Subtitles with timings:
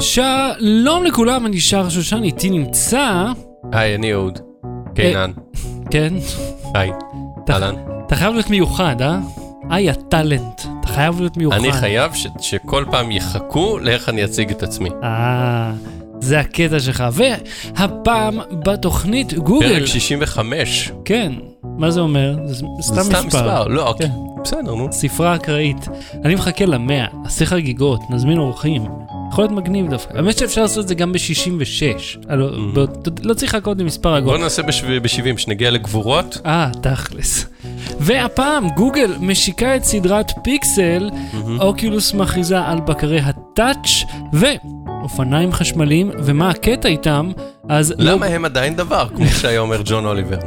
[0.00, 3.26] שלום לכולם, אני שר שושן, איתי נמצא...
[3.72, 4.38] היי, אני אהוד.
[4.94, 5.30] קינן.
[5.90, 6.14] כן?
[6.74, 6.90] היי.
[7.50, 7.74] אהלן.
[8.06, 9.18] אתה חייב להיות מיוחד, אה?
[9.70, 10.60] היי, הטאלנט.
[10.80, 11.56] אתה חייב להיות מיוחד.
[11.58, 14.88] אני חייב ש- שכל פעם יחכו לאיך אני אציג את עצמי.
[15.02, 15.72] אה,
[16.20, 17.04] זה הקטע שלך.
[17.12, 19.68] והפעם בתוכנית גוגל.
[19.68, 20.92] פרק 65.
[21.04, 21.32] כן.
[21.78, 22.36] מה זה אומר?
[22.46, 23.02] זה זה סתם מספר.
[23.18, 23.68] סתם מספר.
[23.68, 24.10] לא, כן.
[24.44, 24.88] בסדר, נו.
[24.92, 25.88] ספרה אקראית.
[26.24, 28.82] אני מחכה למאה, נעשה חגיגות, נזמין אורחים.
[29.30, 30.16] יכול להיות מגניב דווקא.
[30.16, 32.18] האמת שאפשר לעשות את זה גם ב-66.
[33.22, 34.30] לא צריך לחכות למספר עגול.
[34.32, 36.40] בוא נעשה ב-70, שנגיע לגבורות.
[36.46, 37.46] אה, תכלס.
[38.00, 41.10] והפעם גוגל משיקה את סדרת פיקסל,
[41.60, 47.30] אוקולוס מכריזה על בקרי ה Touch ואופניים חשמליים, ומה הקטע איתם,
[47.68, 48.12] אז לא...
[48.12, 50.38] למה הם עדיין דבר, כמו שהיה אומר ג'ון אוליבר.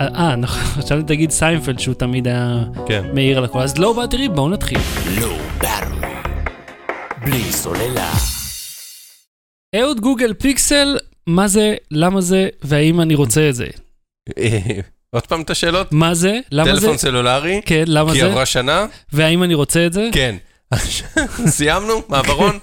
[0.00, 3.04] אה, נכון, עכשיו תגיד סיינפלד שהוא תמיד היה כן.
[3.14, 3.58] מעיר על הכל.
[3.58, 4.78] אז No Battery, בואו נתחיל.
[5.20, 5.99] לא ברור.
[7.24, 8.12] בלי סוללה.
[9.76, 13.66] אהוד גוגל פיקסל, מה זה, למה זה, והאם אני רוצה את זה.
[15.14, 15.92] עוד פעם את השאלות?
[15.92, 17.60] מה זה, למה זה, טלפון סלולרי?
[17.66, 18.86] כן, למה כי זה, עברה שנה?
[19.12, 20.08] והאם אני רוצה את זה.
[20.12, 20.36] כן.
[21.56, 22.02] סיימנו?
[22.08, 22.58] מעברון?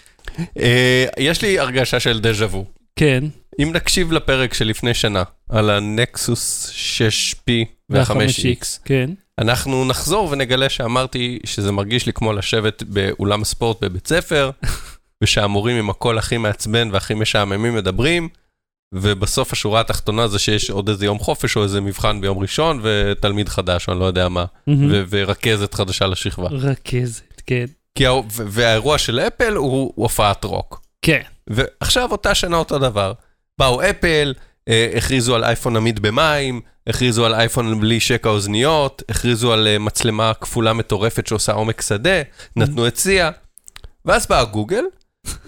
[0.60, 2.64] אה, יש לי הרגשה של דז'ה וו.
[2.96, 3.24] כן,
[3.62, 7.52] אם נקשיב לפרק שלפני שנה על הנקסוס 6P
[7.90, 9.10] וה-5X, כן.
[9.38, 14.50] אנחנו נחזור ונגלה שאמרתי שזה מרגיש לי כמו לשבת באולם ספורט בבית ספר,
[15.24, 18.28] ושהמורים עם הקול הכי מעצבן והכי משעממים מדברים,
[18.94, 23.48] ובסוף השורה התחתונה זה שיש עוד איזה יום חופש או איזה מבחן ביום ראשון, ותלמיד
[23.48, 24.44] חדש, או אני לא יודע מה.
[24.68, 26.48] ו- ורכזת חדשה לשכבה.
[26.50, 27.64] רכזת, כן.
[27.94, 30.82] כי ו- והאירוע של אפל הוא הופעת רוק.
[31.02, 31.22] כן.
[31.46, 33.12] ועכשיו אותה שנה אותו דבר.
[33.58, 34.34] באו אפל,
[34.96, 40.32] הכריזו על אייפון עמיד במים, הכריזו על אייפון בלי שקע אוזניות, הכריזו על אה, מצלמה
[40.40, 42.22] כפולה מטורפת שעושה עומק שדה,
[42.56, 43.30] נתנו את סיה.
[44.04, 44.84] ואז באה גוגל,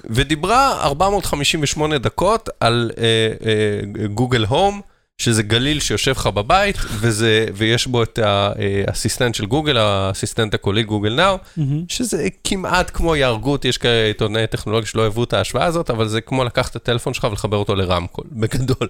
[0.05, 3.05] ודיברה 458 דקות על אה,
[3.47, 4.81] אה, גוגל הום,
[5.19, 11.14] שזה גליל שיושב לך בבית, וזה, ויש בו את האסיסטנט של גוגל, האסיסטנט הקולי גוגל
[11.14, 11.85] נאו, מהמם.
[11.89, 16.20] שזה כמעט כמו יהרגות, יש כאלה עיתונאי טכנולוגיה שלא אהבו את ההשוואה הזאת, אבל זה
[16.20, 18.89] כמו לקחת את הטלפון שלך ולחבר אותו לרמקול, בגדול.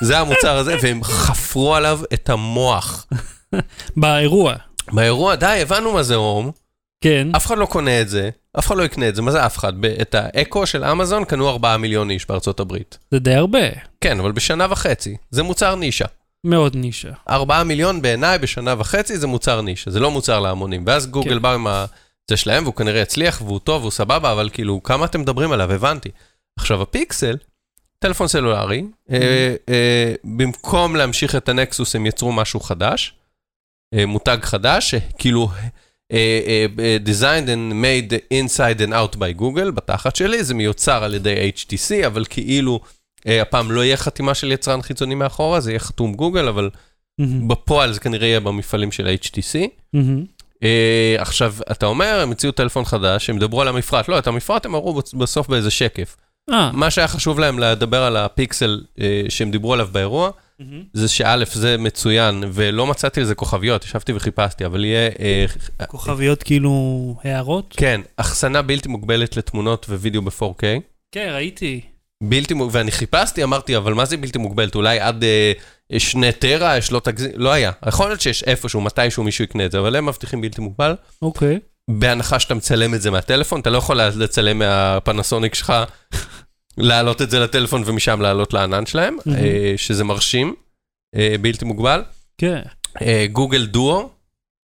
[0.00, 3.06] זה המוצר הזה, והם חפרו עליו את המוח.
[3.96, 4.54] באירוע,
[4.92, 6.50] באירוע, די, הבנו מה זה הום,
[7.00, 7.28] כן.
[7.36, 9.58] אף אחד לא קונה את זה, אף אחד לא יקנה את זה, מה זה אף
[9.58, 9.72] אחד?
[9.84, 12.98] את האקו של אמזון קנו 4 מיליון איש בארצות הברית.
[13.10, 13.68] זה די הרבה.
[14.00, 16.04] כן, אבל בשנה וחצי, זה מוצר נישה.
[16.44, 17.10] מאוד נישה.
[17.30, 20.84] 4 מיליון בעיניי בשנה וחצי זה מוצר נישה, זה לא מוצר להמונים.
[20.86, 21.42] ואז גוגל כן.
[21.42, 21.84] בא עם ה...
[22.30, 25.72] זה שלהם, והוא כנראה הצליח, והוא טוב, והוא סבבה, אבל כאילו, כמה אתם מדברים עליו?
[25.72, 26.10] הבנתי.
[26.58, 27.36] עכשיו, הפיקסל,
[27.98, 33.14] טלפון סלולרי, אה, אה, במקום להמשיך את הנקסוס, הם יצרו משהו חדש,
[33.94, 35.68] אה, מותג חדש, שכאילו, אה, אה, אה,
[37.04, 42.06] designed and made inside and out by Google, בתחת שלי, זה מיוצר על ידי HTC,
[42.06, 42.80] אבל כאילו,
[43.26, 46.70] אה, הפעם לא יהיה חתימה של יצרן חיצוני מאחורה, זה יהיה חתום גוגל, אבל
[47.18, 47.48] מהמם.
[47.48, 49.58] בפועל זה כנראה יהיה במפעלים של HTC.
[49.92, 50.24] מהמם.
[50.62, 54.08] אה, עכשיו, אתה אומר, הם הציעו טלפון חדש, הם דברו על המפרט.
[54.08, 56.16] לא, את המפרט הם הראו בצ- בסוף באיזה שקף.
[56.50, 56.70] אה.
[56.72, 60.30] מה שהיה חשוב להם לדבר על הפיקסל אה, שהם דיברו עליו באירוע.
[60.92, 67.16] זה שא', זה מצוין, ולא מצאתי לזה כוכביות, ישבתי וחיפשתי, אבל יהיה, אה, כוכביות כאילו
[67.24, 67.74] הערות?
[67.76, 70.64] כן, אחסנה בלתי מוגבלת לתמונות ווידאו ב-4K.
[71.12, 71.80] כן, ראיתי.
[72.22, 74.74] בלתי מוגבלת, ואני חיפשתי, אמרתי, אבל מה זה בלתי מוגבלת?
[74.74, 75.52] אולי עד אה,
[75.98, 77.70] שני טרה, יש לא תגזים, לא היה.
[77.86, 80.94] יכול להיות שיש איפשהו, מתישהו מישהו יקנה את זה, אבל הם מבטיחים בלתי מוגבל.
[81.22, 81.58] אוקיי.
[81.90, 85.72] בהנחה שאתה מצלם את זה מהטלפון, אתה לא יכול לצלם מהפנסוניק שלך,
[86.78, 89.16] להעלות את זה לטלפון ומשם לעלות לענן שלהם.
[89.28, 90.54] אה, שזה מרשים,
[91.16, 92.02] אה, בלתי מוגבל.
[92.38, 92.60] כן.
[93.02, 94.08] אה, גוגל דואו,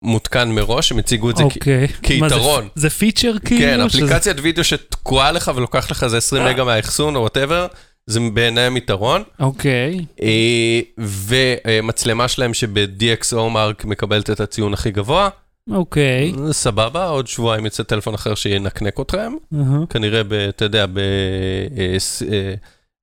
[0.02, 1.86] מותקן מראש, הם הציגו את זה אוקיי.
[1.86, 2.68] זה, כיתרון.
[2.74, 3.60] זה פיצ'ר כאילו?
[3.60, 7.66] כן, שזה- אפליקציית וידאו שתקועה לך ולוקח לך איזה 20 מגה מהאחסון או whatever,
[8.06, 9.22] זה בעיניהם יתרון.
[9.40, 9.98] אוקיי.
[10.22, 15.28] אה, ומצלמה שלהם שב-DxO Mark מקבלת את הציון הכי גבוה.
[15.70, 16.32] אוקיי.
[16.52, 19.32] סבבה, עוד שבועיים יצא טלפון אחר שינקנק אתכם.
[19.54, 19.86] אהה.
[19.90, 21.96] כנראה, ב, אתה יודע, ב, אה,
[22.32, 22.54] אה,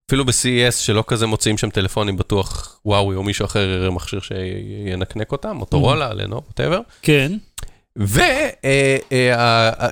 [0.10, 5.32] אפילו ב-CES שלא כזה מוציאים שם טלפונים, בטוח וואוי או מישהו אחר יראה מכשיר שינקנק
[5.32, 6.80] אותם, מוטורולה, לנו, ווטאבר.
[7.02, 7.32] כן.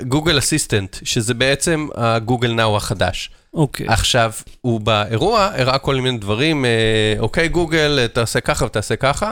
[0.01, 3.29] וגוגל אסיסטנט, שזה בעצם הגוגל נאו החדש.
[3.53, 3.87] אוקיי.
[3.87, 4.31] עכשיו,
[4.61, 9.31] הוא באירוע הראה כל מיני דברים, אה, אוקיי גוגל, אה, תעשה ככה ותעשה ככה.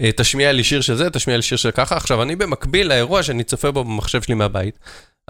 [0.00, 1.96] אה, תשמיע לי שיר של זה, תשמיע לי שיר של ככה.
[1.96, 4.78] עכשיו, אני במקביל לאירוע שאני צופה בו במחשב שלי מהבית,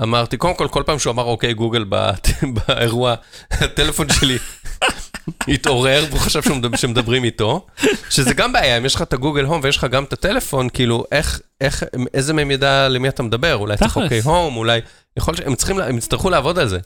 [0.02, 2.10] אמרתי, קודם כל, כל פעם שהוא אמר אוקיי גוגל ב-
[2.68, 3.14] באירוע,
[3.50, 4.38] הטלפון שלי
[5.48, 7.66] התעורר, והוא חשב שהוא מדבר- שמדברים איתו,
[8.10, 11.04] שזה גם בעיה, אם יש לך את הגוגל הום ויש לך גם את הטלפון, כאילו,
[11.12, 11.84] איך, איך,
[12.14, 13.54] איזה מהם ידע למי אתה מדבר?
[13.56, 13.76] אולי.
[14.04, 14.80] אוקיי הום, אולי,
[15.16, 16.78] יכול להיות שהם צריכים, הם יצטרכו לעבוד על זה.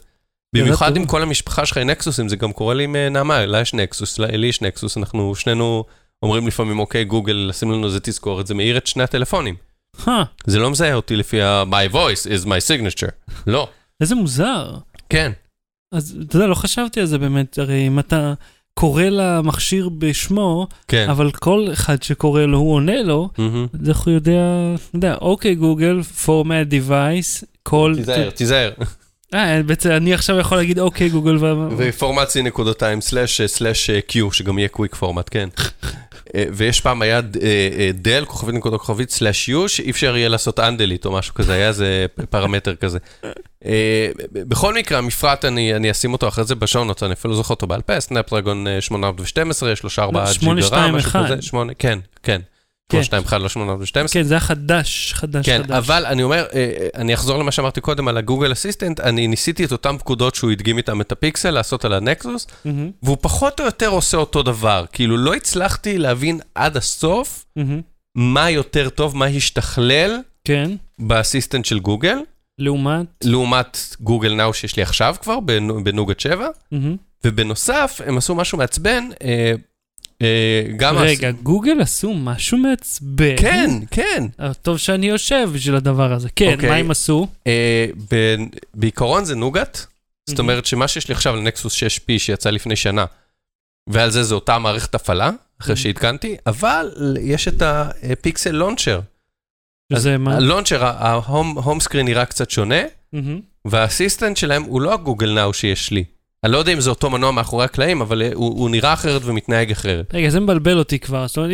[0.55, 0.97] במיוחד טוב.
[0.97, 3.73] עם כל המשפחה שלך עם נקסוסים, זה גם קורה לי עם אה, נעמה, לה יש
[3.73, 5.83] נקסוס, לי יש נקסוס, אנחנו שנינו
[6.23, 9.55] אומרים לפעמים, אוקיי, גוגל, לשים לנו איזה תזכורת, זה מאיר את שני הטלפונים.
[10.47, 13.11] זה לא מזהה אותי לפי ה- my voice is my signature.
[13.47, 13.67] לא.
[14.01, 14.75] איזה מוזר.
[15.09, 15.31] כן.
[15.91, 18.33] אז אתה יודע, לא חשבתי על זה באמת, הרי אם אתה
[18.73, 21.09] קורא למכשיר בשמו, כן.
[21.09, 23.67] אבל כל אחד שקורא לו, הוא עונה לו, מהמם.
[23.81, 24.41] אז איך הוא יודע,
[24.75, 27.93] אתה יודע, אוקיי גוגל, format device, כל...
[27.97, 28.71] תיזהר, תיזהר.
[29.33, 31.53] אה, בעצם אני עכשיו יכול להגיד אוקיי גוגל, ו...
[31.77, 35.49] ופורמט C נקודתיים סלאש סלאש Q, שגם יהיה quick format, כן.
[36.35, 37.21] אה, ויש פעם היה אה,
[37.79, 41.53] אה, del, כוכבית נקודה כוכבית סלאש U, שאי אפשר יהיה לעשות undelete או משהו כזה,
[41.53, 42.99] היה איזה פרמטר כזה.
[44.33, 47.81] בכל מקרה, המפרט, אני אני אשים אותו אחרי זה בשונות, אני אפילו זוכר אותו בעל
[47.81, 51.25] פה, סנאפדרגון אה, 812, 34 לא, ג'יגה רם, משהו 821.
[51.25, 52.41] כזה, 8, כן, כן.
[52.89, 53.03] כן.
[53.03, 54.13] 821, לא 812.
[54.13, 55.71] כן, זה היה חדש, חדש, כן, חדש.
[55.77, 59.65] אבל אני אומר, אה, אה, אני אחזור למה שאמרתי קודם על הגוגל Assistant, אני ניסיתי
[59.65, 63.65] את אותן פקודות שהוא הדגים איתם את הפיקסל, לעשות על הנקסוס, מהמם, והוא פחות או
[63.65, 64.85] יותר עושה אותו דבר.
[64.91, 67.81] כאילו, לא הצלחתי להבין עד הסוף מהמם.
[68.15, 72.17] מה יותר טוב, מה השתכלל כן, באסיסטנט של גוגל,
[72.59, 73.05] לעומת...
[73.23, 76.95] לעומת גוגל נאו שיש לי עכשיו כבר, בנו- בנוגת 7, מהמם.
[77.25, 79.53] ובנוסף, הם עשו משהו מעצבן, אה,
[80.77, 80.97] גם...
[80.97, 83.37] רגע, גוגל עשו משהו מעצבן.
[83.37, 84.23] כן, כן.
[84.39, 86.29] אה, טוב שאני יושב בשביל הדבר הזה.
[86.35, 86.69] כן, אוקיי.
[86.69, 87.27] מה הם עשו?
[87.47, 88.35] אה, ב-
[88.73, 89.85] בעיקרון זה נוגת,
[90.29, 90.49] זאת מהמם.
[90.49, 93.05] אומרת שמה שיש לי עכשיו לנקסוס 6P שיצא לפני שנה,
[93.89, 95.29] ועל זה זה אותה מערכת הפעלה,
[95.61, 95.75] אחרי מהמם.
[95.83, 98.99] שעדכנתי, אבל יש את הפיקסל לונצ'ר.
[99.93, 100.35] שזה מה?
[100.35, 102.81] הלונצ'ר, ההום סקרין נראה קצת שונה,
[103.13, 103.39] מהמם.
[103.65, 106.03] והאסיסטנט שלהם הוא לא הגוגל נאו שיש לי.
[106.43, 109.71] אני לא יודע אם זה אותו מנוע מאחורי הקלעים, אבל אה, הוא, נראה אחרת ומתנהג
[109.71, 110.13] אחרת.
[110.13, 111.27] רגע, זה מבלבל אותי כבר.
[111.27, 111.51] זאת אומרת,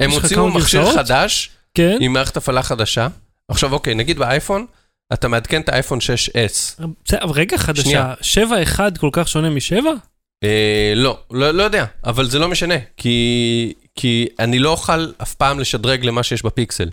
[0.00, 1.06] הם יש לך הוציאו כמה מכשיר גרסאות?
[1.06, 1.98] חדש, כן.
[2.00, 3.08] עם מערכת הפעלה חדשה.
[3.48, 4.66] עכשיו אוקיי, נגיד באייפון,
[5.12, 6.82] אתה מעדכן את האייפון 6S.
[7.04, 7.82] בסדר, רגע, חדשה.
[7.82, 8.14] שנייה.
[8.76, 9.86] 7-1 כל כך שונה מ-7?
[10.44, 15.34] אה, לא, לא, לא יודע, אבל זה לא משנה, כי, כי אני לא אוכל אף
[15.34, 16.88] פעם לשדרג למה שיש בפיקסל.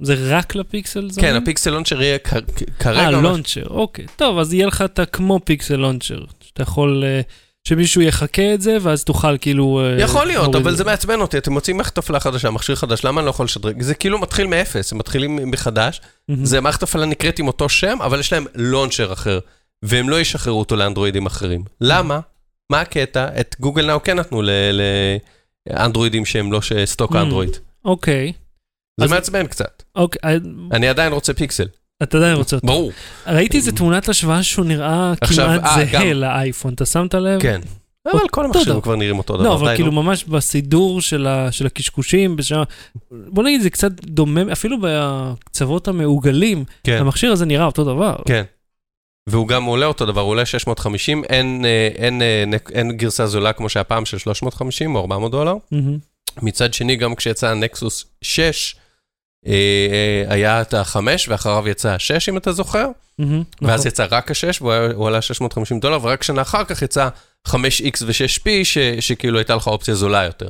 [0.00, 1.10] זה רק לפיקסל?
[1.10, 1.34] זה כן?
[1.34, 2.18] הפיקסל לונצ'ר יהיה
[2.78, 3.00] כרגע...
[3.00, 4.06] אה, לונצ'ר, אוקיי.
[4.16, 6.24] טוב, אז יהיה לך את הכמו פיקסל לונצ'ר.
[6.40, 7.20] שאתה יכול, אה,
[7.68, 9.80] שמישהו יחכה את זה, ואז תוכל כאילו...
[9.84, 13.20] אה, יכול להיות, אבל זה מעצבן אותי, אתם מוצאים מערכת הפעלה חדשה, מכשיר חדש, למה
[13.20, 13.82] אני לא יכול לשדרג?
[13.82, 16.44] זה כאילו מתחיל מאפס, הם מתחילים מחדש, מהמם.
[16.44, 19.38] זה מערכת הפעלה נקראת עם אותו שם, אבל יש להם לונצ'ר אחר,
[19.82, 21.64] והם לא ישחררו אותו לאנדרואידים אחרים.
[21.80, 22.20] למה?
[22.70, 23.26] מה הקטע?
[23.40, 24.42] את גוגל נאו כן נתנו
[25.70, 27.18] לאנדרואידים שהם לא סטוק Mm.
[27.18, 27.56] אנדרואיד.
[27.84, 28.32] אוקיי,
[29.00, 29.82] זה מעצבן קצת.
[29.96, 30.36] אוקיי, אה,
[30.72, 31.66] אני עדיין רוצה פיקסל,
[32.02, 32.66] אתה עדיין רוצה אותו.
[32.66, 32.92] ברור.
[33.26, 36.12] ראיתי איזה תמונת השוואה שהוא נראה כמעט אה, זהה.
[36.14, 37.40] לאייפון, אתה שמת לב?
[37.42, 37.60] כן.
[38.12, 38.80] אבל כל המכשירים דבר.
[38.80, 39.44] כבר נראים אותו דבר.
[39.44, 39.92] לא, אבל כאילו.
[39.92, 41.26] ממש בסידור של
[41.66, 42.36] הקשקושים,
[43.10, 48.16] בוא נגיד זה קצת דומה, אפילו בקצוות המעוגלים, כן, המכשיר הזה נראה אותו דבר.
[48.26, 48.42] כן.
[49.28, 53.52] והוא גם עולה אותו דבר, הוא עולה 650, אין, אה, אין, נק- אין גרסה זולה
[53.52, 55.54] כמו שהיה פעם של 350 או 400 דולר.
[55.72, 55.98] מהמם.
[56.42, 58.40] מצד שני, גם כשיצא הנקסוס 6,
[58.76, 58.81] אה, אה,
[60.28, 61.98] היה את החמש, ואחריו יצא ה-6,
[62.28, 62.86] אם אתה זוכר,
[63.18, 63.88] מהמם, ואז נכון.
[63.88, 67.08] יצא רק ה-6, והוא עלה 650 דולר, ורק שנה אחר כך יצא
[67.48, 67.54] 5X
[68.06, 70.48] ו-6P, ש- שכאילו הייתה לך אופציה זולה יותר.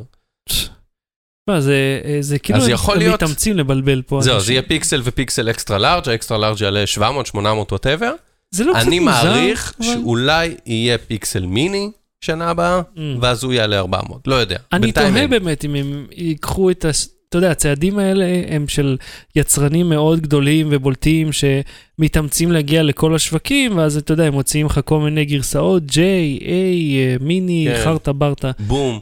[1.48, 4.20] מה, זה אה, זה כאילו אז הם- יכול להיות- מתאמצים לבלבל פה.
[4.22, 4.40] זהו.
[4.40, 8.14] זה יהיה פיקסל ופיקסל extra large, ה extra large יעלה 700, 800, whatever.
[8.50, 12.98] זה לא קצת אני מוזר, מעריך אבל- שאולי יהיה פיקסל מיני שנה הבאה, Mm.
[13.20, 14.56] ואז הוא יעלה 400, לא יודע.
[14.72, 15.26] אני תוהה.
[15.26, 16.88] באמת אם הם ייקחו את ה...
[17.32, 18.96] אתה יודע, הצעדים האלה הם של
[19.36, 25.00] יצרנים מאוד גדולים ובולטים שמתאמצים להגיע לכל השווקים, ואז אתה יודע, הם מוציאים לך כל
[25.00, 25.94] מיני גרסאות, J,
[26.40, 27.84] A, מיני, כן.
[27.84, 28.50] חרטה ברטה.
[28.58, 29.00] בום.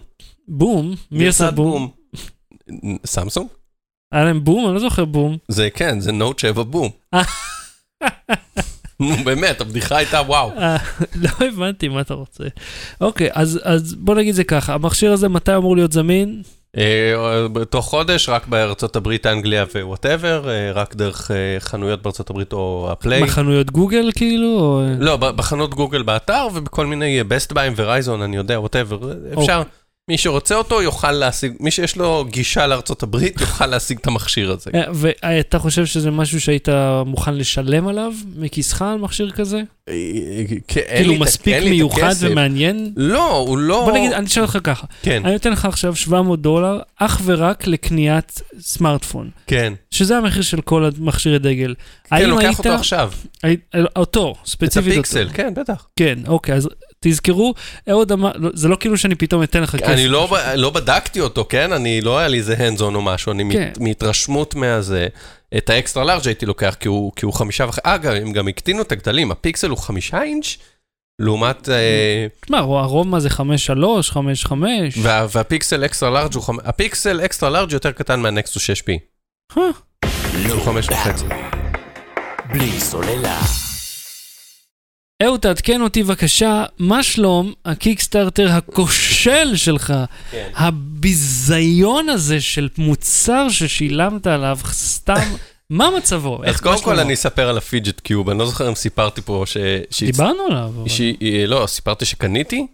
[0.49, 0.94] בום?
[1.10, 1.88] מי עשה בום?
[3.06, 3.46] סמסונג?
[4.12, 4.66] היה להם בום?
[4.66, 5.37] אני לא זוכר בום.
[5.49, 6.90] זה כן, זה נוט 7 בום.
[9.00, 10.50] נו באמת, הבדיחה הייתה וואו.
[10.58, 10.76] אה,
[11.22, 12.44] לא הבנתי מה אתה רוצה.
[13.00, 16.42] אוקיי, אז בוא נגיד זה ככה, המכשיר הזה מתי אמור להיות זמין?
[16.77, 22.89] אה, בתוך חודש, רק בארצות הברית, אנגליה whatever, רק דרך אה, חנויות בארצות הברית או
[22.92, 23.23] ה play.
[23.23, 24.83] מחנויות גוגל כאילו?
[24.99, 28.99] לא, בחנות גוגל באתר ובכל מיני Best Buy ים, Verizon, אני יודע, whatever,
[29.39, 29.62] אפשר.
[30.09, 34.50] מי שרוצה אותו יוכל להשיג, מי שיש לו גישה לארצות הברית יוכל להשיג את המכשיר
[34.50, 34.71] הזה.
[34.75, 36.69] אה, ואתה חושב שזה משהו שהיית
[37.07, 39.62] מוכן לשלם עליו מכיסך על מכשיר כזה?
[39.88, 42.14] אה, אין כאילו את מספיק את מיוחד.
[42.21, 42.92] ומעניין?
[42.97, 43.85] לא, הוא לא...
[43.85, 47.66] בוא נגיד, אני אשאל אותך ככה, כן, אני נותן לך עכשיו 700 דולר אך ורק
[47.66, 49.73] לקניית סמארטפון, כן.
[49.90, 51.75] שזה המחיר של כל המכשירי דגל.
[52.04, 53.12] כן, לוקח אותו עכשיו.
[53.97, 55.00] אותו, את ספציפית אותו.
[55.00, 55.87] הפיקסל, כן, בטח.
[55.97, 56.69] כן, אוקיי, אז
[57.11, 57.54] תזכרו,
[57.90, 59.88] אהוד אמר, לא, זה לא כאילו שאני פתאום אתן לך כסף.
[59.88, 61.73] אני לא, ב- לא בדקתי אותו, כן?
[61.73, 63.69] אני, לא היה לי איזה hands on או משהו, אני כן.
[63.69, 65.09] מת, מהתרשמות מהזה.
[65.57, 68.49] את ה extra large הייתי לוקח כי הוא, כי הוא חמישה וחצי, אגב, הם גם
[68.49, 70.57] הקטינו את הגדלים, הפיקסל הוא חמישה אינץ',
[71.19, 71.69] לעומת...
[71.69, 73.33] אה, תשמע, הרוב מה זה 5.3,
[74.12, 74.52] 5.5?
[75.02, 76.45] וה- והפיקסל extra large הוא...
[76.64, 78.92] הפיקסל extra large יותר קטן מהנקסוס 6P.
[79.59, 79.62] אה,
[80.52, 81.25] הוא חמש וחצי.
[82.52, 83.40] בלי סוללה.
[85.23, 89.93] אהוד, תעדכן אותי בבקשה, מה שלום הקיקסטארטר הכושל שלך?
[90.31, 90.49] כן.
[90.57, 95.15] הביזיון הזה של מוצר ששילמת עליו סתם,
[95.71, 96.41] מה מצבו?
[96.45, 96.99] אז קודם כל?
[96.99, 99.57] אני אספר על הפיג'ט קיוב, אני לא זוכר אם סיפרתי פה ש...
[100.05, 100.73] דיברנו עליו.
[101.47, 102.67] לא, סיפרתי שקניתי?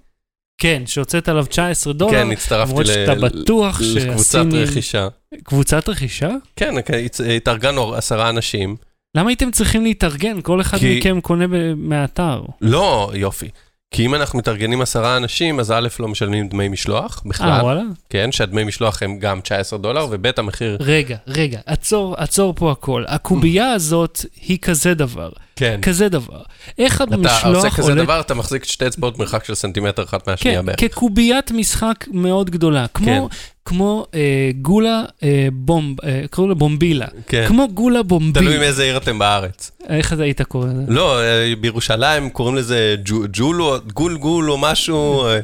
[0.61, 2.11] כן, שהוצאת עליו 19 דולר.
[2.13, 5.09] כן, הצטרפתי ל- שאתה בטוח לקבוצת שהסינים- רכישה.
[5.45, 6.31] קבוצת רכישה?
[6.57, 8.77] כן, הצ- התארגנו עשרה אנשים.
[9.17, 10.41] למה הייתם צריכים להתארגן?
[10.41, 12.43] כל אחד כי- מכם קונה ב- מהאתר.
[12.61, 13.49] לא, יופי.
[13.91, 17.83] כי אם אנחנו מתארגנים עשרה אנשים, אז א', לא משלמים דמי משלוח אה, בכלל, וואלה?
[18.11, 23.05] כן, שהדמי משלוח הם גם 19 דולר, וב' המחיר, רגע, רגע, עצור, עצור פה הכל.
[23.07, 25.79] הקובייה הזאת היא כזה דבר, כן.
[25.83, 26.41] כזה דבר.
[26.79, 28.03] איך אתה המשלוח עושה כזה עולה...
[28.05, 30.81] דבר, אתה מחזיק שתי אצבעות מרחק של סנטימטר אחת מהשנייה כן, בערך.
[30.81, 32.87] כקוביית משחק מאוד גדולה.
[32.95, 33.29] כמו,
[33.65, 34.21] כמו אה,
[34.63, 37.07] גולה אה, בומב, אה, קראו לה בומבילה.
[37.29, 37.45] כן.
[37.49, 38.47] כמו גולה בומבילה.
[38.47, 39.71] תלוי מאיזה עיר אתם בארץ.
[39.89, 40.83] איך אתה היית קורא לזה?
[40.89, 45.27] לא, אה, בירושלים קוראים לזה ג'ו- ג'ולו, גול גול או משהו.
[45.27, 45.39] אה,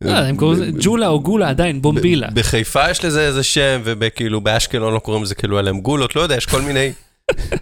[0.00, 2.28] לא, הם קוראים לזה ג'ולה או גולה, עדיין, בומבילה.
[2.34, 6.36] בחיפה יש לזה איזה שם, ובכאילו באשקלון לא קוראים לזה כאילו עליהם גולות, לא יודע,
[6.36, 6.92] יש כל מיני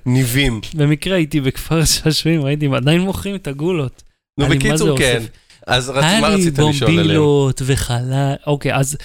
[0.07, 0.61] ניבים.
[0.75, 4.03] במקרה הייתי בכפר שעשועים, ראיתי, הם עדיין מוכרים את הגולות.
[4.39, 5.23] נו, בקיצור, כן.
[5.67, 6.97] אז היה מה לי רצית לשאול עליהם?
[6.97, 8.97] בומבילות וחלל, אוקיי, אז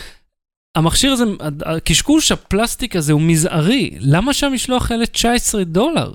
[0.76, 1.24] המכשיר הזה,
[1.66, 6.12] הקשקוש הפלסטיק הזה הוא מזערי, למה שהמשלוח יעלה 19 דולר?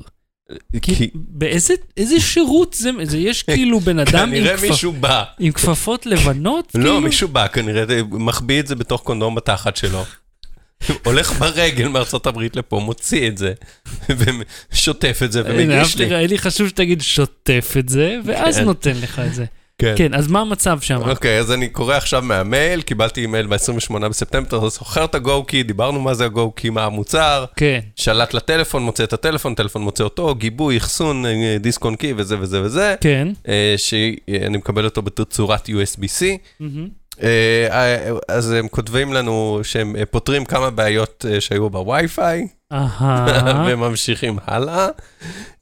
[0.82, 5.24] כי באיזה איזה שירות זה, זה יש כאילו בן אדם עם, מישהו בא.
[5.38, 6.72] עם כפפות לבנות?
[6.74, 7.00] לא, כאילו?
[7.00, 10.04] מישהו בא, כנראה מחביא את זה בתוך קונדום בתחת שלו.
[11.04, 13.52] הולך ברגל מארצות הברית לפה, מוציא את זה,
[14.72, 16.14] ושוטף את זה ומגיש לי.
[16.14, 18.64] היה לי חשוב שתגיד שוטף את זה, ואז כן.
[18.64, 19.44] נותן לך את זה.
[19.78, 19.94] כן.
[19.96, 21.00] כן, אז מה המצב שם?
[21.10, 26.00] אוקיי, אז אני קורא עכשיו מהמייל, קיבלתי אימייל ב-28 בספטמבר, אתה זוכר את ה-go-key, דיברנו
[26.00, 30.76] מה זה ה-go-key, מה המוצר, כן, שלט לטלפון, מוצא את הטלפון, טלפון מוצא אותו, גיבוי,
[30.76, 33.28] אחסון, אה, דיסק און קי וזה וזה וזה, כן.
[33.48, 36.24] אה, שאני מקבל אותו בתצורת USB-C.
[36.60, 36.88] מהמם.
[37.22, 37.98] אה,
[38.28, 42.46] אז הם כותבים לנו שהם אה, פותרים כמה בעיות אה, שהיו בווי-פיי.
[43.66, 44.88] וממשיכים הלאה.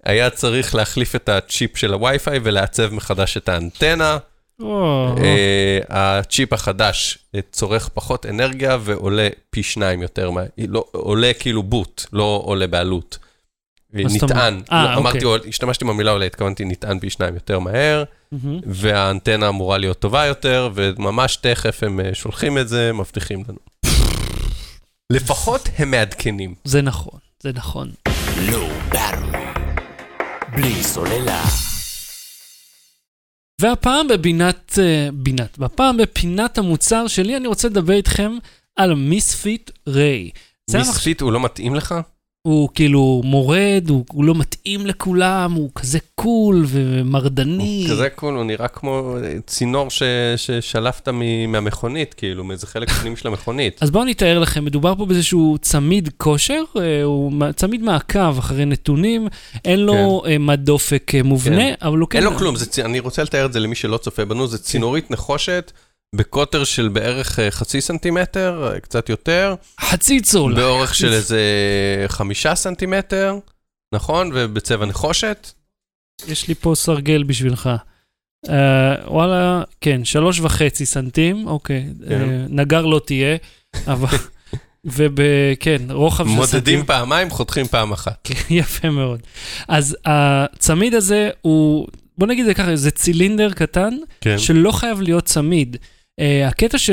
[0.04, 4.18] היה צריך להחליף את הצ'יפ של הווי-פיי ולעצב מחדש את האנטנה.
[5.18, 11.62] אה, הצ'יפ החדש אה, צורך פחות אנרגיה ועולה פי שניים יותר, מה- לא, עולה כאילו
[11.62, 13.18] בוט, לא עולה בעלות.
[13.92, 15.22] נטען, אה, לא, אמרתי, אוקיי.
[15.24, 18.04] עול- השתמשתי במילה עולה, התכוונתי נטען פי שניים יותר מהר.
[18.66, 23.58] והאנטנה אמורה להיות טובה יותר, וממש תכף הם אה, שולחים את זה, מבטיחים לנו.
[25.12, 26.54] לפחות הם מעדכנים.
[26.64, 27.90] זה נכון, זה נכון.
[28.50, 28.68] לא.
[30.56, 31.44] בלי סוללה.
[33.60, 38.32] והפעם בבינת, אה, בינת, והפעם בפינת המוצר שלי אני רוצה לדבר איתכם
[38.76, 40.30] על Misfit Ray.
[40.74, 41.94] Misfit הוא לא מתאים לך?
[42.46, 47.84] הוא כאילו מורד, הוא, הוא לא מתאים לכולם, הוא כזה cool ומרדני.
[47.88, 50.02] הוא כזה cool, הוא נראה כמו אה, צינור ש-
[50.36, 53.78] ששלפת מ- מהמכונית, כאילו, מאיזה חלק פנים של המכונית.
[53.82, 58.64] אז בואו אני אתאר לכם, מדובר פה באיזשהו צמיד כושר, אה, הוא צמיד מעקב אחרי
[58.64, 59.28] נתונים,
[59.64, 62.18] אין לו אה, מד דופק מובנה, אבל הוא כן...
[62.18, 65.10] אין לו כלום, זה אני רוצה לתאר את זה למי שלא צופה בנו, זה צינורית
[65.10, 65.72] נחושת
[66.14, 70.54] בקוטר של בערך אה, חצי סנטימטר, אה, קצת יותר, חצי צול.
[70.54, 71.40] באורך של איזה
[72.08, 73.38] חמישה סנטימטר,
[73.94, 74.30] נכון?
[74.34, 75.50] ובצבע נחושת.
[76.28, 77.70] יש לי פה סרגל בשבילך.
[78.46, 78.50] Uh,
[79.06, 81.86] וואלה, כן, שלוש וחצי סנטים, אוקיי.
[82.08, 82.22] כן.
[82.22, 83.36] Uh, נגר לא תהיה,
[83.92, 84.16] אבל...
[84.84, 86.36] וכן, רוחב של סנטים.
[86.36, 88.28] מודדים פעמיים, חותכים פעם אחת.
[88.50, 89.20] יפה מאוד.
[89.68, 94.38] אז הצמיד הזה הוא, בוא נגיד את זה ככה, זה צילינדר קטן, כן.
[94.38, 95.76] שלא חייב להיות צמיד.
[96.20, 96.90] Uh, הקטע ש,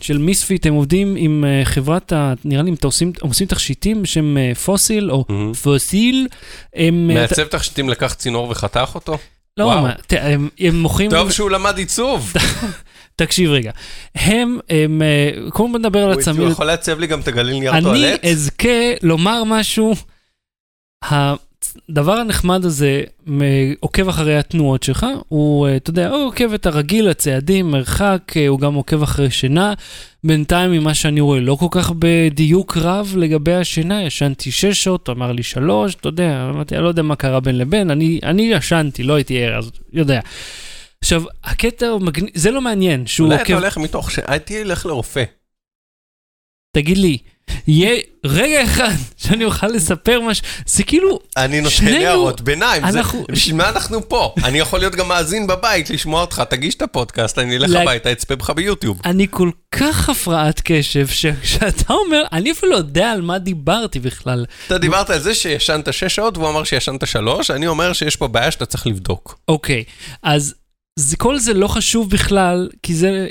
[0.00, 4.36] של מיספיט, הם עובדים עם uh, חברת, ה, נראה לי, הם עושים, עושים תכשיטים בשם
[4.36, 5.54] uh, פוסיל, או מהמם.
[5.54, 6.28] פוסיל.
[6.74, 7.08] הם...
[7.08, 9.18] מעצב תכשיטים לקח צינור וחתך אותו?
[9.56, 9.82] לא, וואו.
[9.82, 11.10] מה, ת, הם, הם מוכרים...
[11.10, 12.32] טוב שהוא למד עיצוב.
[13.16, 13.70] תקשיב רגע.
[14.14, 16.50] הם, הם, אה, קודם כל נדבר על הוא הצמיד.
[16.50, 18.24] יכול לעצב לי גם את הגליל נייר אני טואלט?
[18.24, 19.94] אזכה לומר משהו.
[21.88, 23.02] הדבר הנחמד הזה
[23.80, 28.48] עוקב אחרי התנועות שלך, הוא, אה, אתה יודע, הוא עוקב את הרגיל, הצעדים, מרחק, אה,
[28.48, 29.74] הוא גם עוקב אחרי שינה.
[30.24, 35.32] בינתיים, ממה שאני רואה, לא כל כך בדיוק רב לגבי השינה, ישנתי שש שעות, אמר
[35.32, 39.02] לי שלוש, אתה יודע, אמרתי, אני לא יודע מה קרה בין לבין, אני, אני ישנתי,
[39.02, 40.20] לא הייתי ער, אז יודע.
[41.00, 44.18] עכשיו, הקטע הוא מגניב, זה לא מעניין, שהוא אולי אתה עוקב, הולך מתוך ש...
[44.26, 45.24] הייתי אלך לרופא.
[46.76, 47.18] תגיד לי,
[47.68, 52.98] יהיה רגע אחד שאני אוכל לספר משהו, זה כאילו, אני נותן שנינו- הערות ביניים, זה-
[52.98, 54.34] אנחנו- בשביל מה אנחנו פה?
[54.44, 58.12] אני יכול להיות גם מאזין בבית, לשמוע אותך, תגיש את הפודקאסט, אני אלך לה- הביתה,
[58.12, 59.00] אצפה בך ביוטיוב.
[59.04, 64.46] אני כל כך הפרעת קשב, שכשאתה אומר, אני אפילו לא יודע על מה דיברתי בכלל.
[64.66, 68.28] אתה דיברת על זה שישנת 6 שעות, והוא אמר שישנת 3, אני אומר שיש פה
[68.28, 69.38] בעיה שאתה צריך לבדוק.
[69.48, 69.84] אוקיי,
[70.22, 70.54] אז
[70.98, 73.28] זה, כל זה לא חשוב בכלל, כי זה,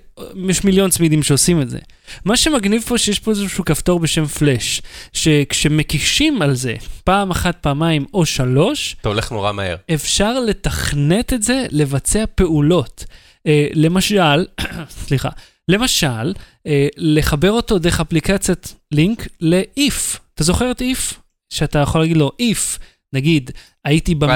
[0.49, 1.79] יש מיליון צמידים שעושים את זה.
[2.25, 4.81] מה שמגניב פה, שיש פה איזשהו כפתור בשם פלאש,
[5.13, 9.75] שכשמקישים על זה פעם אחת, פעמיים או שלוש, אתה הולך נורא מהר.
[9.93, 13.05] אפשר לתכנת את זה לבצע פעולות.
[13.47, 14.45] אה, למשל,
[15.05, 15.29] סליחה,
[15.67, 16.33] למשל,
[16.67, 20.17] אה, לחבר אותו דרך אפליקציית לינק ל-if.
[20.33, 21.13] אתה זוכר את if?
[21.53, 22.79] שאתה יכול להגיד לו if,
[23.13, 23.51] נגיד,
[23.85, 24.29] הייתי במ...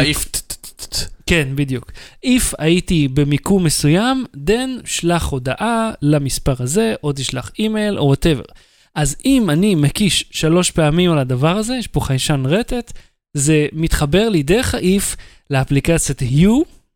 [1.25, 1.91] כן, בדיוק.
[2.25, 8.43] if הייתי במיקום מסוים, then שלח הודעה למספר הזה, או תשלח אימייל, או whatever.
[8.95, 12.93] אז אם אני מקיש שלוש פעמים על הדבר הזה, יש פה חיישן רטט,
[13.33, 15.15] זה מתחבר לי דרך ה-if
[15.49, 16.49] לאפליקציית Hue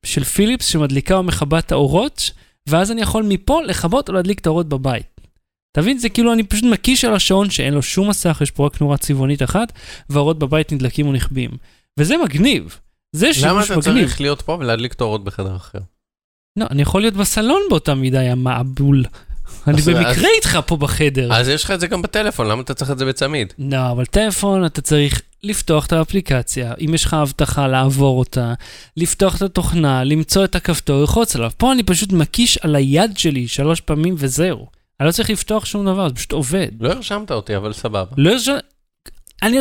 [0.05, 2.31] של פיליפס, שמדליקה או מכבה את האורות,
[2.67, 5.21] ואז אני יכול מפה לכבות או להדליק את האורות בבית.
[5.71, 5.97] אתה מבין?
[5.97, 8.97] זה כאילו אני פשוט מקיש על השעון שאין לו שום מסך, יש פה רק נורה
[8.97, 9.73] צבעונית אחת,
[10.09, 11.51] והאורות בבית נדלקים ונכבים.
[11.99, 12.77] וזה מגניב.
[13.13, 13.33] זה למה
[13.65, 14.05] שימוש אתה מגניב.
[14.07, 15.79] צריך להיות פה ולהדליק את האורות בחדר אחר?
[16.59, 19.03] לא, אני יכול להיות בסלון באותה מידה, יא מעבול.
[19.67, 21.33] אני אז- במקרה אז- איתך פה בחדר.
[21.33, 23.53] אז יש לך את זה גם בטלפון, למה אתה צריך את זה בצמיד?
[23.59, 28.53] לא, אבל טלפון, אתה צריך לפתוח את האפליקציה, אם יש לך הבטחה לעבור אותה,
[28.97, 31.51] לפתוח את התוכנה, למצוא את הכפתור, ללחוץ עליו.
[31.57, 34.67] פה אני פשוט מקיש על היד שלי שלוש פעמים וזהו.
[34.99, 36.67] אני לא צריך לפתוח שום דבר, זה פשוט עובד.
[36.79, 38.15] לא הרשמת אותי, אבל סבבה.
[38.17, 38.49] לא יש...
[39.43, 39.57] אני...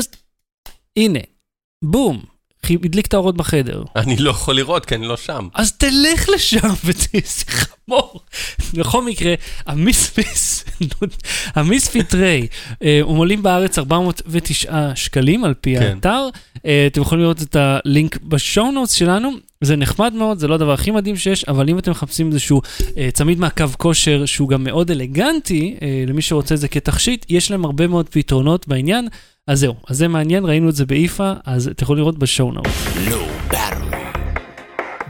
[0.97, 1.19] הנה,
[1.85, 2.23] בום,
[2.71, 3.85] הדליק את האורות בחדר.
[3.97, 5.49] אני לא יכול לראות כי אני לא שם.
[5.55, 8.21] אז תלך לשם ותהיה חמור.
[8.75, 9.35] בכל מקרה,
[9.67, 10.65] המיספיס,
[11.57, 12.47] המיספיט ריי,
[12.83, 15.83] אה, הם עולים בארץ 409 שקלים על פי כן.
[15.83, 16.29] האתר.
[16.67, 19.31] אה, אתם יכולים לראות את הלינק בשואו נוטס שלנו.
[19.61, 22.63] זה נחמד מאוד, זה לא הדבר הכי מדהים שיש, אבל אם אתם מחפשים איזשהו
[22.99, 27.51] אה, צמיד מעקב כושר שהוא גם מאוד אלגנטי, אה, למי שרוצה את זה כתכשיט, יש
[27.51, 29.09] להם הרבה מאוד פתרונות בעניין.
[29.49, 32.87] אז זהו, אז זה מעניין, ראינו את זה באיפה, אז אתם יכולים לראות בשואו נוטס.
[33.09, 34.01] לואו ברור.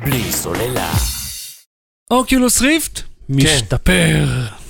[0.05, 0.93] בלי סוללה.
[2.11, 4.27] אוקיולוס ריפט, משתפר.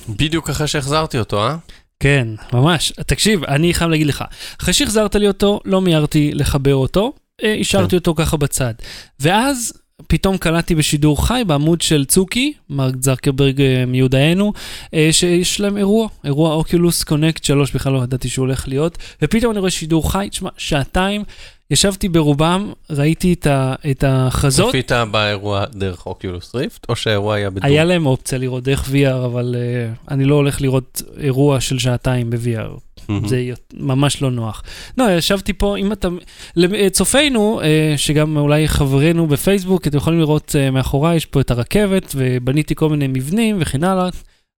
[0.09, 1.57] בדיוק אחרי שהחזרתי אותו, אה?
[2.01, 2.93] כן, ממש.
[3.07, 4.25] תקשיב, אני חייב להגיד לך,
[4.61, 7.13] אחרי שהחזרת לי אותו, לא מיהרתי לחבר אותו,
[7.45, 7.97] אה, השארתי כן.
[7.97, 8.75] אותו ככה בצד.
[9.21, 9.73] ואז
[10.07, 14.53] פתאום קלטתי בשידור חי בעמוד של צוקי, מרק זרקרברג אה, מיודענו,
[14.95, 19.53] אה, שיש להם אירוע, אירוע אוקיולוס קונקט 3, בכלל לא ידעתי שהוא הולך להיות, ופתאום
[19.53, 21.25] אני רואה שידור חי, תשמע, שעתיים,
[21.73, 27.51] ישבתי ברובם, ראיתי את, ה, את ההכרזות, צפית באירוע דרך אוקיולוס ריפט, או שהאירוע היה
[27.51, 27.67] בדור?
[27.67, 32.31] היה להם אופציה לראות דרך VR, אבל uh, אני לא הולך לראות אירוע של שעתיים
[32.31, 32.79] ב-VR.
[33.09, 33.29] מהמם.
[33.29, 34.63] זה ממש לא נוח.
[34.99, 36.09] לא, ישבתי פה, אם אתה...
[36.57, 42.13] לצופינו, אה, שגם אולי חברינו בפייסבוק, אתם יכולים לראות אה, מאחוריי, יש פה את הרכבת,
[42.17, 44.09] ובניתי כל מיני מבנים וכן הלאה.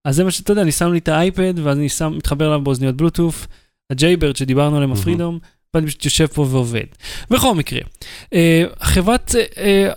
[0.05, 2.61] אז זה מה שאתה יודע, אני שם לי את האייפד, ואז אני שם, מתחבר אליו
[2.61, 3.47] באוזניות בלוטוף,
[3.91, 4.91] ה Jaybird שדיברנו עליהם.
[4.91, 5.39] ה Freedom,
[5.75, 6.83] ואני פשוט יושב פה ועובד.
[7.29, 7.79] בכל מקרה,
[8.33, 9.89] אה, חברת אה,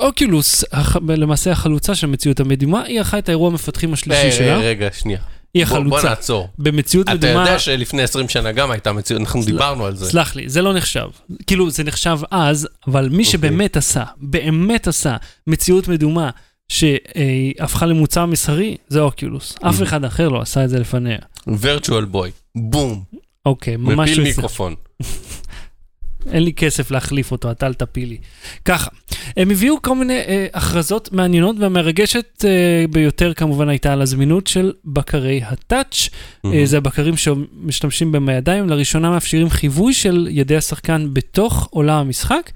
[0.00, 4.58] Oculus, הח- למעשה החלוצה של המציאות המדומה, היא ערכה את האירוע המפתחים השלישי אה, שלה.
[4.58, 5.18] רגע, שנייה.
[5.54, 6.08] היא בוא- בוא החלוצה.
[6.08, 6.48] נעצור.
[6.58, 7.32] במציאות אתה מדומה...
[7.40, 10.10] יודע שלפני 20 שנה גם הייתה מציאות, אנחנו סל- דיברנו על זה.
[10.10, 11.06] סלח לי, זה לא נחשב.
[11.46, 15.16] כאילו, זה נחשב אז, אבל מי שבאמת עשה, באמת עשה
[15.46, 16.30] מציאות מדומה
[16.68, 19.54] שהפכה למוצר מסחרי, זה אוקיולוס.
[19.62, 21.18] אף אחד אחר לא עשה את זה לפניה.
[21.46, 23.02] וירטואל בוי, בום,
[23.46, 24.10] אוקיי, ממש...
[24.10, 24.74] מפיל מיקרופון.
[26.26, 28.18] אין לי כסף להחליף אותו, אתה אל תפיל לי.
[28.64, 28.90] ככה,
[29.36, 34.72] הם הביאו כל מיני אה, הכרזות מעניינות, והמרגשת אה, ביותר כמובן הייתה על הזמינות של
[34.84, 36.08] בקרי הטאץ'.
[36.44, 42.50] אה, זה הבקרים שמשתמשים בהם בידיים, לראשונה מאפשרים חיווי של ידי השחקן בתוך עולם המשחק,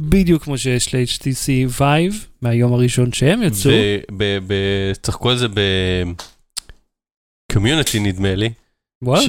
[0.00, 3.70] בדיוק כמו שיש ל-HTC Vive מהיום הראשון שהם יצאו.
[5.02, 5.46] צחקו על זה
[7.50, 8.50] בקומיוניטי נדמה לי,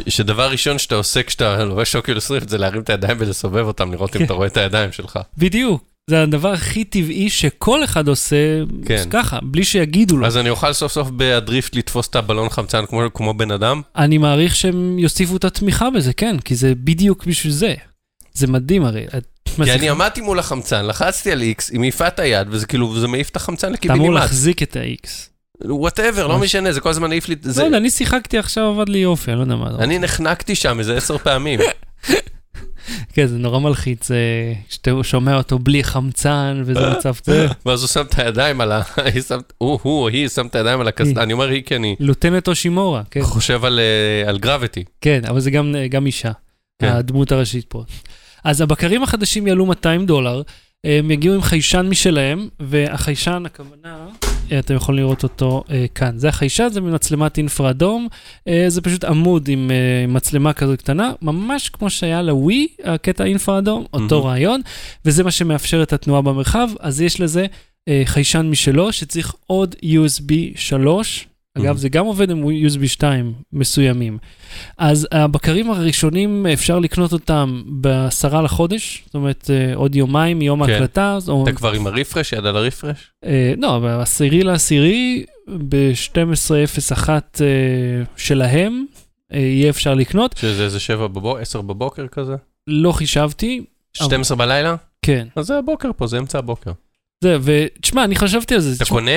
[0.09, 4.15] שדבר ראשון שאתה עושה כשאתה לובש אוקיולוס ריפט זה להרים את הידיים ולסובב אותם, לראות
[4.15, 4.25] אם כן.
[4.25, 5.19] אתה רואה את הידיים שלך.
[5.37, 5.83] בדיוק.
[6.09, 8.35] זה הדבר הכי טבעי שכל אחד עושה
[8.85, 9.03] כן.
[9.09, 10.27] ככה, בלי שיגידו לו.
[10.27, 13.81] אז אני אוכל סוף סוף בהדריפט לתפוס את הבלון חמצן כמו- כמו בן אדם?
[13.95, 17.73] אני מעריך שהם יוסיפו את התמיכה בזה, כן, כי זה בדיוק בשביל זה.
[18.33, 19.05] זה מדהים הרי.
[19.63, 23.07] כי אני עמדתי מול החמצן, לחצתי על X, היא מעיפה את היד, וזה כאילו, זה
[23.07, 24.21] מעיף את החמצן אתה אמור לקיבינימט.
[24.21, 25.07] להחזיק את ה-X.
[25.65, 26.39] Whatever, לא.
[26.39, 29.37] משנה, זה כל הזמן העיף לי, לא יודע, אני שיחקתי עכשיו, עבד לי יופי, אני
[29.37, 29.71] לא יודע מה.
[29.71, 29.83] זה.
[29.83, 31.59] אני נחנקתי שם איזה עשר פעמים.
[33.13, 34.17] כן, זה נורא מלחיץ, אה,
[34.69, 37.47] שאתה שומע אותו בלי חמצן, וזה מצב זה.
[37.65, 38.81] ואז הוא שם את הידיים על ה...
[39.57, 42.47] הוא, הוא או היא שם את הידיים על הקסדה, אני אומר היא כי אני lieutenant
[42.47, 43.79] אושימורה, כן, חושב על,
[44.27, 44.83] אה, גרביטי.
[45.01, 46.31] כן, אבל זה גם, גם אישה,
[46.79, 46.87] כן.
[46.87, 47.83] הדמות הראשית פה.
[48.43, 50.41] אז הבקרים החדשים יעלו 200 דולר,
[50.83, 56.17] הם יגיעו עם חיישן משלהם, והחיישן, הכוונה, אה, אתם יכולים לראות אותו אה, כאן.
[56.17, 58.07] זה החיישן, זה ממצלמת אינפרדום,
[58.47, 63.85] אה, זה פשוט עמוד עם אה, מצלמה כזו קטנה, ממש כמו שהיה לווי, הקטע אינפרדום,
[63.93, 64.27] אותו מהמם.
[64.27, 64.61] רעיון,
[65.05, 67.45] וזה מה שמאפשר את התנועה במרחב, אז יש לזה
[67.87, 71.27] אה, חיישן משלו, שצריך עוד USB 3.
[71.57, 71.77] אגב, מהמם.
[71.77, 74.17] זה גם עובד עם USB 2 מסוימים.
[74.77, 80.71] אז הבקרים הראשונים, אפשר לקנות אותם בעשרה לחודש, זאת אומרת, אה, עוד יומיים מיום כן.
[80.71, 81.17] ההקלטה.
[81.27, 83.11] או- אתה כבר עם הרפרש, יד על הרפרש?
[83.25, 85.25] אה, לא, בעשירי לעשירי,
[85.69, 87.09] ב-12.01
[87.41, 87.45] אה,
[88.17, 88.85] שלהם,
[89.33, 90.35] אה, יהיה אפשר לקנות.
[90.37, 92.35] שזה איזה שבע בבוקר, עשר בבוקר כזה?
[92.67, 94.75] לא חישבתי, 12 בלילה?
[95.01, 95.27] כן.
[95.35, 96.71] אז זה הבוקר פה, זה אמצע הבוקר.
[97.23, 98.75] זה, ותשמע, אני חשבתי על זה.
[98.75, 99.11] אתה תשמע, קונה?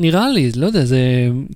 [0.00, 0.98] נראה לי, לא יודע, זה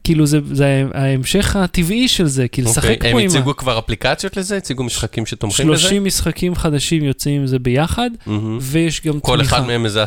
[0.05, 2.97] כאילו, זה, זה ההמשך הטבעי של זה, כי לשחק אוקיי.
[2.99, 4.57] פה הם עם ה- הציגו כבר אפליקציות לזה?
[4.57, 5.81] הציגו משחקים שתומכים בזה?
[5.83, 8.59] 30 משחקים חדשים יוצאים עם זה ביחד, מהמם.
[8.63, 9.57] ויש גם כל תמיכה.
[9.57, 10.07] אחד מהם איזה 10-20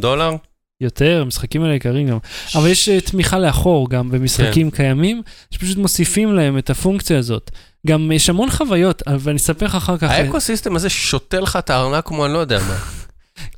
[0.00, 0.36] דולר?
[0.80, 2.18] יותר, המשחקים האלה יקרים גם.
[2.54, 7.50] אבל יש אה, תמיכה לאחור גם במשחקים קיימים, שפשוט מוסיפים להם את הפונקציה הזאת.
[7.86, 10.10] גם יש המון חוויות, ואני אספר לך אחר כך...
[10.10, 12.74] אה, האקוסיסטם הזה שותה לך את הארנק כמו אני לא יודע מה.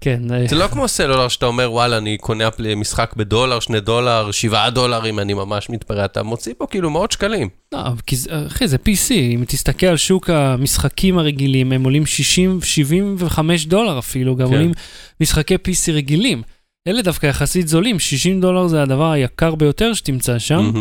[0.03, 2.45] כן, אה, זה לא כמו סלולר שאתה אומר, וואלה, אני קונה
[2.77, 6.05] משחק בדולר, שני דולר, שבעה דולרים, אני ממש מתפרע.
[6.05, 7.49] אתה מוציא פה כאילו מאות שקלים.
[7.75, 12.59] לא, כי זה- אחי, זה PC, אם תסתכל על שוק המשחקים הרגילים, הם עולים 60,
[12.63, 14.53] 75 דולר אפילו, גם כן.
[14.55, 14.73] עולים
[15.21, 16.43] משחקי PC רגילים.
[16.89, 20.73] אלה דווקא יחסית זולים, 60 דולר זה הדבר היקר ביותר שתמצא שם.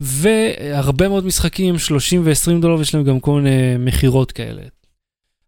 [0.00, 4.62] והרבה מאוד משחקים, 30 ו-20 דולר, ויש להם גם כל מיני מכירות כאלה.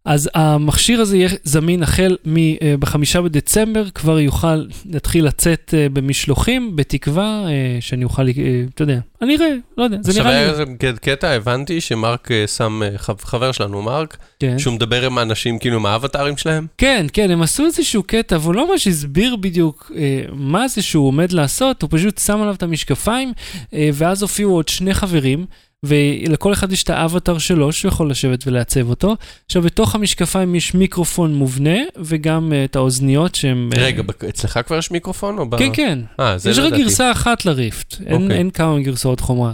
[0.05, 6.75] אז המכשיר הזה יהיה זמין החל מ- בחמישה בדצמבר, כבר יוכל להתחיל לצאת אה, במשלוחים,
[6.75, 8.31] בתקווה אה, שאני אוכל, אה,
[8.75, 10.51] אתה יודע, אני אראה, לא יודע, זה עכשיו נראה היה לי...
[10.51, 14.59] איזה ק- קטע, הבנתי שמרק אה, שם, אה, חב- חבר שלנו, מרק, כן.
[14.59, 16.67] שהוא מדבר עם האנשים כאילו עם האבטרים שלהם.
[16.77, 20.01] כן, כן, הם עשו איזשהו קטע, והוא לא ממש הסביר בדיוק אה,
[20.33, 23.33] מה זה שהוא עומד לעשות, הוא פשוט שם עליו את המשקפיים,
[23.73, 25.45] אה, ואז הופיעו עוד שני חברים,
[25.83, 29.15] ולכל אחד יש את האבטר שלו, שהוא יכול לשבת ולעצב אותו.
[29.45, 33.69] עכשיו, בתוך המשקפיים יש מיקרופון מובנה, וגם אה, את האוזניות שהם...
[33.77, 35.57] אה, רגע, בק- אצלך כבר יש מיקרופון או ב...
[35.57, 36.73] כן, כן, אה, זה יש רק.
[36.73, 38.37] גרסה אחת לריפט, אין, אוקיי.
[38.37, 39.53] אין כמה גרסאות חומרה.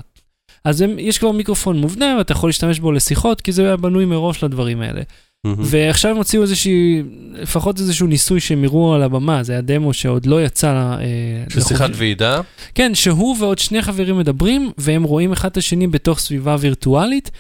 [0.66, 4.06] אז הם, יש כבר מיקרופון מובנה, ואתה יכול להשתמש בו לשיחות, כי זה היה בנוי
[4.06, 5.02] מראש לדברים האלה.
[5.44, 5.64] מהמם.
[5.66, 10.26] ועכשיו הם הוציאו איזושהי, לפחות איזשהו ניסוי שהם הראו על הבמה, זה היה דמו שעוד
[10.26, 10.68] לא יצא.
[10.72, 10.98] אה,
[11.50, 11.90] של שיחת.
[11.94, 12.42] ועידה?
[12.76, 17.32] כן, שהוא ועוד שני חברים מדברים, והם רואים אחד את השני בתוך סביבה וירטואלית.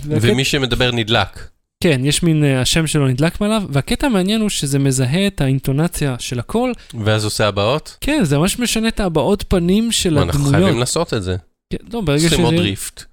[0.00, 1.48] והקטע- ומי שמדבר נדלק.
[1.82, 6.16] כן, יש מין, אה, השם שלו נדלק מעליו, והקטע המעניין הוא שזה מזהה את האינטונציה
[6.18, 6.72] של הקול.
[7.04, 7.96] ואז עושה הבאות?
[8.00, 10.54] כן, זה ממש משנה את הבעות פנים של אנחנו הדמויות.
[10.62, 11.36] חייבים לעשות את זה.
[11.72, 12.46] כן, לא, ברגע צריכים שזה...
[12.46, 13.04] עוד ריפט.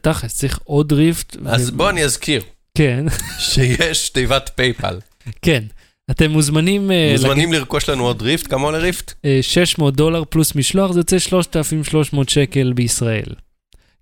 [0.00, 1.36] תכלס, צריך עוד ריפט.
[1.46, 2.42] אז ו- בוא אני אזכיר
[2.74, 3.04] כן,
[3.38, 4.98] שיש תיבת פייפל.
[5.42, 5.64] כן.
[6.10, 6.90] אתם מוזמנים...
[6.90, 9.12] אה, מוזמנים לרכוש לנו עוד ריפט, כמה עולה ריפט?
[9.24, 13.34] אה, 600 דולר פלוס משלוח, זה יוצא 3,300 שקל בישראל.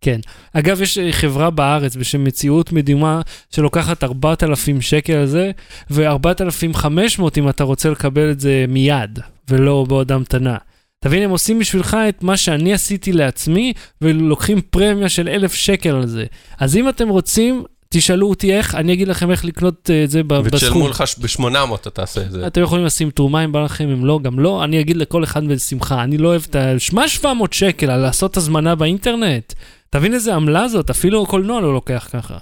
[0.00, 0.20] כן.
[0.52, 3.20] אגב, יש אה, חברה בארץ בשם מציאות מדומה
[3.54, 5.50] שלוקחת 4,000 שקל על זה,
[5.90, 9.18] ו-4,500 אם אתה רוצה לקבל את זה מיד,
[9.50, 10.56] ולא בעוד המתנה.
[11.04, 16.06] תבין, הם עושים בשבילך את מה שאני עשיתי לעצמי, ולוקחים פרמיה של 1,000 שקל על
[16.06, 16.24] זה.
[16.58, 20.22] אז אם אתם רוצים, תשאלו אותי איך, אני אגיד לכם איך לקנות אה, את זה
[20.22, 20.46] בסכום.
[20.46, 22.46] ותשלמו לך ב-800 אתה תעשה את זה.
[22.46, 24.64] אתם יכולים לשים תרומה אם בא לכם, אם לא, גם לא.
[24.64, 26.78] אני אגיד לכל אחד בשמחה, אני לא אוהב את ה...
[26.78, 29.52] שמע 700 שקל על לעשות הזמנה באינטרנט.
[29.90, 32.38] תבין איזה עמלה זאת, אפילו קולנוע לא לוקח ככה.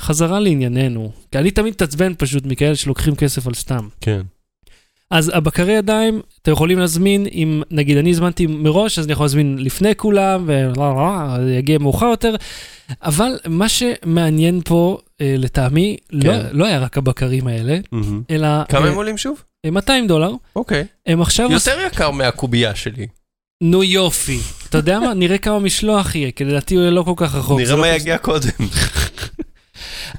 [0.00, 3.88] חזרה לענייננו, כי אני תמיד מתעצבן פשוט מכאלה שלוקחים כסף על סתם.
[4.00, 4.22] כן.
[5.12, 9.56] אז הבקרי ידיים, אתם יכולים להזמין, אם נגיד אני הזמנתי מראש, אז אני יכול להזמין
[9.58, 12.34] לפני כולם, וזה יגיע מאוחר יותר,
[13.02, 16.40] אבל מה שמעניין פה, אה, לטעמי, לא, כן.
[16.52, 18.22] לא היה רק הבקרים האלה, מהמם.
[18.30, 19.42] אלא כמה אה, הם עולים שוב?
[19.66, 20.30] 200 דולר.
[20.56, 20.84] אוקיי.
[21.06, 21.46] הם עכשיו...
[21.52, 23.06] עוש- יותר יקר מהקובייה שלי.
[23.62, 24.38] נו יופי.
[24.68, 25.14] אתה יודע מה?
[25.14, 27.60] נראה כמה משלוח יהיה, כי לדעתי הוא יהיה לא כל כך רחוק.
[27.60, 28.48] נראה לא מה כל- יגיע קודם.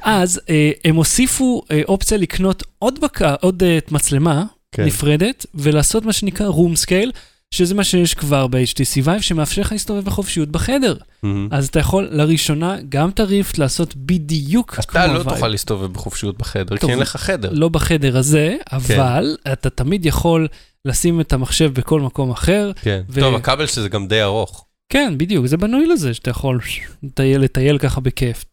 [0.01, 4.85] אז אה, הם הוסיפו אה, אופציה לקנות עוד בקר, עוד אה, מצלמה כן.
[4.85, 7.11] נפרדת, ולעשות מה שנקרא room scale,
[7.51, 10.95] שזה מה שיש כבר ב-HTC Vive, שמאפשר לך להסתובב בחופשיות בחדר.
[11.23, 11.47] מהמם.
[11.51, 15.35] אז אתה יכול לראשונה גם את ה Rift לעשות בדיוק כמו אתה לא ה Vive.
[15.35, 17.49] תוכל להסתובב בחופשיות בחדר, טוב, כי אין לך חדר.
[17.51, 18.75] לא בחדר הזה, כן.
[18.75, 20.47] אבל אתה תמיד יכול
[20.85, 22.71] לשים את המחשב בכל מקום אחר.
[22.81, 23.01] כן.
[23.09, 24.65] ו- טוב, הכבל שזה גם די ארוך.
[24.89, 26.59] כן, בדיוק, זה בנוי לזה שאתה יכול
[27.03, 28.45] לטייל, לטייל ככה בכיף.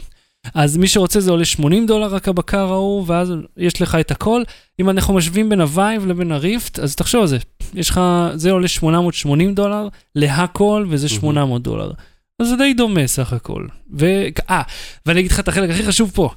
[0.55, 4.43] אז מי שרוצה זה עולה 80 דולר רק הבקר הזה, ואז יש לך את הכל.
[4.81, 7.39] אם אנחנו משווים בין ה Vive לבין ה Rift, אז תחשוב על זה.
[7.75, 8.01] יש לך,
[8.35, 11.93] זה עולה 880 דולר להכל, וזה 800 דולר.
[12.39, 13.67] אז זה די דומה סך הכל.
[13.99, 14.07] ו...
[14.51, 14.63] אה,
[15.07, 16.31] ואני אגיד לך את החלק הכי חשוב פה.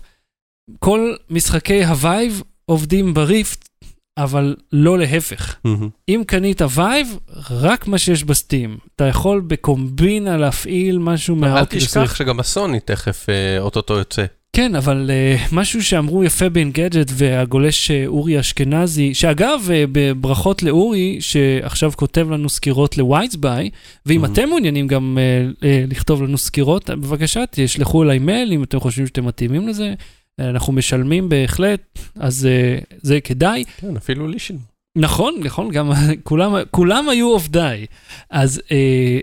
[0.80, 3.70] כל משחקי ה Vive עובדים ב Rift,
[4.18, 5.56] אבל לא להפך.
[5.64, 5.90] מהמם.
[6.10, 7.18] אם קנית Vive,
[7.50, 8.78] רק מה שיש ב Steam.
[8.96, 12.16] אתה יכול בקומבינה להפעיל משהו אל מה Oculus תשכח.
[12.16, 14.26] שגם הסוני תכף אה, אוטוטו יוצא.
[14.56, 20.64] כן, אבל uh, משהו שאמרו יפה ב Engadget והגולש uh, אורי אשכנזי, שאגב, uh, בברכות
[20.64, 23.70] לאורי, שעכשיו כותב לנו סקירות לווייזביי,
[24.06, 24.28] ואם Mhm.
[24.28, 29.08] אתם מעוניינים גם uh, uh, לכתוב לנו סקירות, בבקשה, תשלחו אליי מייל אם אתם חושבים
[29.08, 29.94] שאתם מתאימים לזה.
[30.40, 32.48] אנחנו משלמים בהחלט, אז
[32.82, 33.64] uh, זה כדאי.
[33.78, 34.56] כן, אפילו לישן.
[34.98, 35.92] נכון, נכון, גם
[36.24, 37.86] כולם, כולם היו עובדיי.
[38.30, 39.20] אז אה,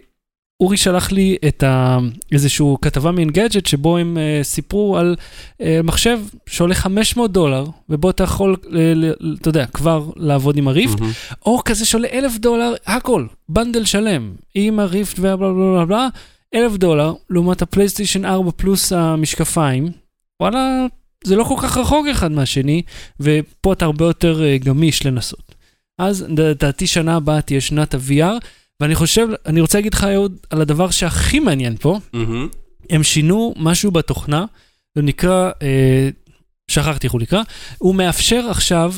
[0.60, 1.98] אורי שלח לי את ה,
[2.32, 5.16] איזשהו כתבה מאינגדג'ט שבו הם אה, סיפרו על
[5.60, 10.68] אה, מחשב שעולה 500 דולר, ובו אתה יכול, אה, ל- אתה יודע, כבר לעבוד עם
[10.68, 11.12] הריפט, מהמם.
[11.46, 16.08] או כזה שעולה אלף דולר, הכל, bundle שלם, עם ה Rift ובלה בלה בלה בלה,
[16.54, 19.88] אלף דולר, לעומת הפלייסטיישן 4 פלוס המשקפיים,
[20.42, 20.86] וואלה,
[21.24, 22.82] זה לא כל כך רחוק אחד מהשני,
[23.20, 25.54] ופה אתה הרבה יותר אה, גמיש לנסות.
[25.98, 28.46] אז לדעתי שנה הבאה תהיה שנת ה-VR,
[28.80, 32.48] ואני חושב, אני רוצה להגיד לך, אהוד, על הדבר שהכי מעניין פה, מהמם.
[32.90, 34.44] הם שינו משהו בתוכנה,
[34.96, 36.08] הוא נקרא, אה,
[36.70, 37.42] שכחתי איך הוא נקרא,
[37.78, 38.94] הוא מאפשר עכשיו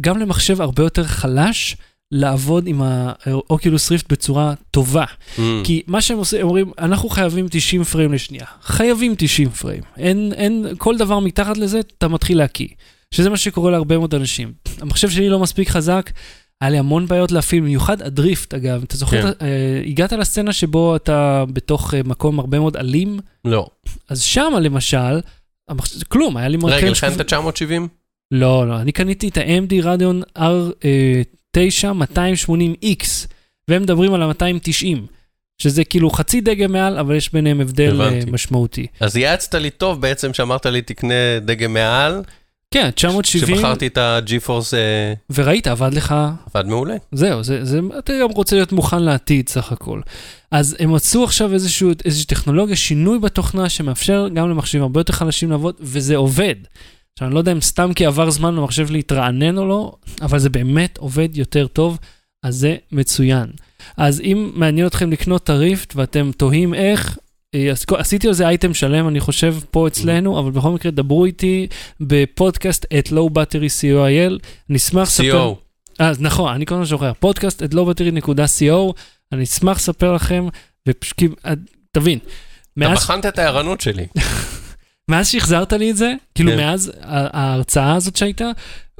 [0.00, 1.76] גם למחשב הרבה יותר חלש
[2.12, 5.04] לעבוד עם האוקילוס ריפט בצורה טובה.
[5.38, 5.62] מהמם.
[5.64, 8.46] כי מה שהם עושים, הם אומרים, אנחנו חייבים 90 פריים לשנייה.
[8.62, 9.82] חייבים 90 פריים.
[9.96, 12.68] אין, אין, כל דבר מתחת לזה, אתה מתחיל להקיא.
[13.14, 14.52] שזה מה שקורה להרבה מאוד אנשים.
[14.80, 16.10] המחשב שלי לא מספיק חזק,
[16.60, 18.82] היה לי המון בעיות להפעיל, במיוחד הדריפט, אגב.
[18.82, 19.46] אתה זוכר, כן.
[19.46, 23.66] אה, הגעת לסצנה שבו אתה בתוך אה, מקום הרבה מאוד אלים, לא.
[24.08, 25.20] אז שמה למשל,
[25.68, 26.88] המחשב, כלום, היה לי רגע, מרכיב...
[26.88, 27.88] לכן את ה-970?
[28.30, 30.22] לא, לא, אני קניתי את ה-AMD רדיון
[31.56, 33.26] R9 280X,
[33.68, 34.98] והם מדברים על ה-290,
[35.58, 38.30] שזה כאילו חצי דגם מעל, אבל יש ביניהם הבדל אה, הבנתי.
[38.30, 38.86] משמעותי.
[39.00, 42.22] אז יעצת לי טוב בעצם שאמרת לי תקנה דגם מעל,
[42.70, 46.14] כן, 970, כשבחרתי את ה-GeForce אה, וראית, עבד לך,
[46.54, 46.96] עבד מעולה.
[47.12, 50.00] זהו, זה, זה, אתה גם רוצה להיות מוכן לעתיד סך הכל.
[50.50, 55.50] אז הם מצאו עכשיו איזשהו, איזושהי טכנולוגיה, שינוי בתוכנה שמאפשר גם למחשבים הרבה יותר חלשים
[55.50, 56.54] לעבוד, וזה עובד.
[57.16, 60.50] עכשיו, אני לא יודע אם סתם כי עבר זמן למחשב להתרענן או לא, אבל זה
[60.50, 61.98] באמת עובד יותר טוב,
[62.42, 63.46] אז זה מצוין.
[63.96, 67.18] אז אם מעניין אתכם לקנות את הריפט ואתם תוהים איך,
[67.54, 71.66] אה, עשיתי על זה אייטם שלם, אני חושב, פה אצלנו, אבל בכל מקרה, דברו איתי
[72.00, 75.52] בפודקאסט את low battery co.il, אני אשמח לספר...
[75.52, 75.56] CO.
[75.98, 78.92] אז נכון, אני כל הזמן שוכח, פודקאסט את lowbattery.co,
[79.32, 80.48] אני אשמח לספר לכם,
[80.88, 81.52] ופשוט, אה,
[81.92, 82.18] תבין,
[82.78, 84.06] אתה בחנת את הערנות שלי.
[85.10, 86.56] מאז שהחזרת לי את זה, כאילו כן.
[86.56, 88.50] מאז ההרצאה הזאת שהייתה,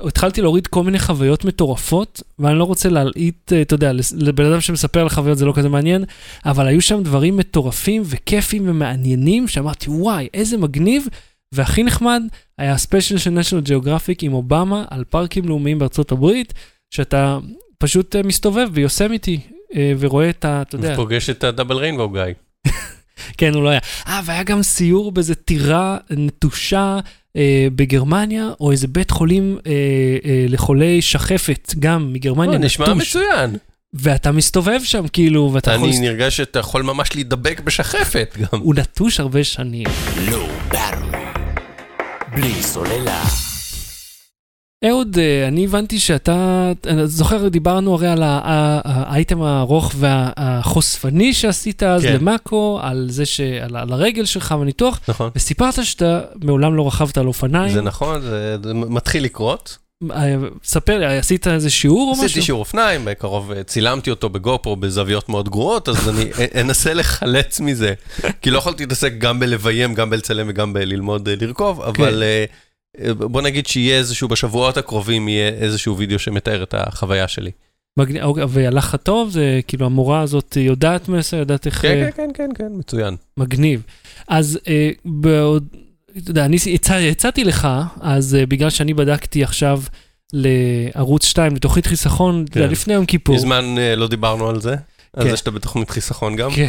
[0.00, 4.60] התחלתי להוריד כל מיני חוויות מטורפות, ואני לא רוצה להלעיט, אה, אתה יודע, לבן אדם
[4.60, 6.04] שמספר על חוויות זה לא כזה מעניין,
[6.46, 11.06] אבל היו שם דברים מטורפים וכיפים ומעניינים, שאמרתי, וואי, איזה מגניב,
[11.54, 12.22] והכי נחמד
[12.58, 16.54] היה הספיישל של national geographic עם אובמה על פארקים לאומיים בארצות הברית,
[16.90, 17.38] שאתה
[17.78, 19.40] פשוט אה, מסתובב ביוסמיטי
[19.74, 20.62] אה, ורואה את ה...
[20.62, 22.22] אתה יודע, פוגש את הדאבל ריינבו גיא.
[23.38, 23.81] כן, הוא לא היה.
[24.07, 26.98] אה, והיה גם סיור באיזה טירה נטושה
[27.37, 29.72] אה, בגרמניה, או איזה בית חולים אה,
[30.24, 33.16] אה, לחולי שחפת, גם מגרמניה, נשמע נטוש.
[33.16, 33.57] מצוין.
[33.94, 35.88] ואתה מסתובב שם, כאילו, ואתה יכול...
[35.88, 38.61] אני נרגש שאתה יכול ממש להידבק בשחפת גם.
[38.61, 39.87] הוא נטוש הרבה שנים.
[40.70, 41.16] Battery.
[42.35, 43.45] בלי סוללה.
[44.84, 52.02] אהוד, אה, אני הבנתי שאתה, אני זוכר, דיברנו הרי על האייטם הארוך והחושפני שעשית אז
[52.02, 52.14] כן.
[52.14, 53.40] למאקו, על זה ש...
[53.40, 55.30] על הרגל שלך בניתוח, נכון.
[55.36, 57.74] וסיפרת שאתה מעולם לא רכבת על אופניים.
[57.74, 59.78] זה נכון, זה זה מתחיל לקרות.
[60.10, 62.24] אה, ספר לי, עשית איזה שיעור או משהו?
[62.24, 67.60] עשיתי שיעור אופניים, בקרוב אה, צילמתי אותו בגופרו בזוויות מאוד גרועות, אז אני אנסה לחלץ
[67.60, 67.94] מזה.
[68.42, 72.44] כי לא יכולתי להתעסק גם בלביים, גם בלצלם וגם בללמוד אה, לרכוב, אבל אה, אה,
[73.18, 77.50] בוא נגיד שיהיה איזשהו, בשבועות הקרובים יהיה איזשהו וידאו שמתאר את החוויה שלי.
[77.96, 79.30] מגניב, אוקיי, והלך לך טוב?
[79.30, 81.82] זה כאילו המורה הזאת יודעת מסר, יודעת איך...
[81.82, 83.16] כן, אה, כן, כן, כן, כן, מצוין.
[83.37, 83.82] מגניב.
[84.28, 85.66] אז אה, בעוד,
[86.18, 87.68] אתה יודע, אני הצע, הצעתי לך,
[88.00, 89.82] אז אה, בגלל שאני בדקתי עכשיו
[90.32, 92.70] לערוץ 2, לתוכנית חיסכון, כן.
[92.70, 93.37] לפני יום כיפור.
[93.37, 94.76] מזמן אה, לא דיברנו על זה,
[95.12, 95.30] על כן.
[95.30, 96.50] זה שאתה בתוכנית חיסכון גם.
[96.50, 96.68] כן.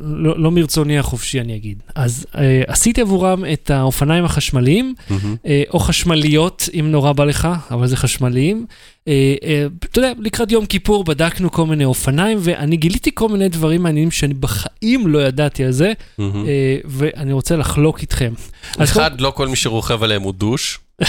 [0.00, 1.82] לא, לא מרצוני החופשי, אני אגיד.
[1.94, 5.36] אז אה, עשיתי עבורם את האופניים החשמליים, מהמם.
[5.46, 8.66] אה, או חשמליות, אם נורא בא לך, אבל זה חשמליים.
[9.08, 13.48] אה, אה, אתה יודע, לקראת יום כיפור בדקנו כל מיני אופניים, ואני גיליתי כל מיני
[13.48, 16.46] דברים מעניינים שאני בחיים לא ידעתי על זה, מהמם.
[16.46, 18.32] אה, ואני רוצה לחלוק איתכם.
[18.78, 20.78] אחד, לא כל מי שרוכב עליהם הוא דוש.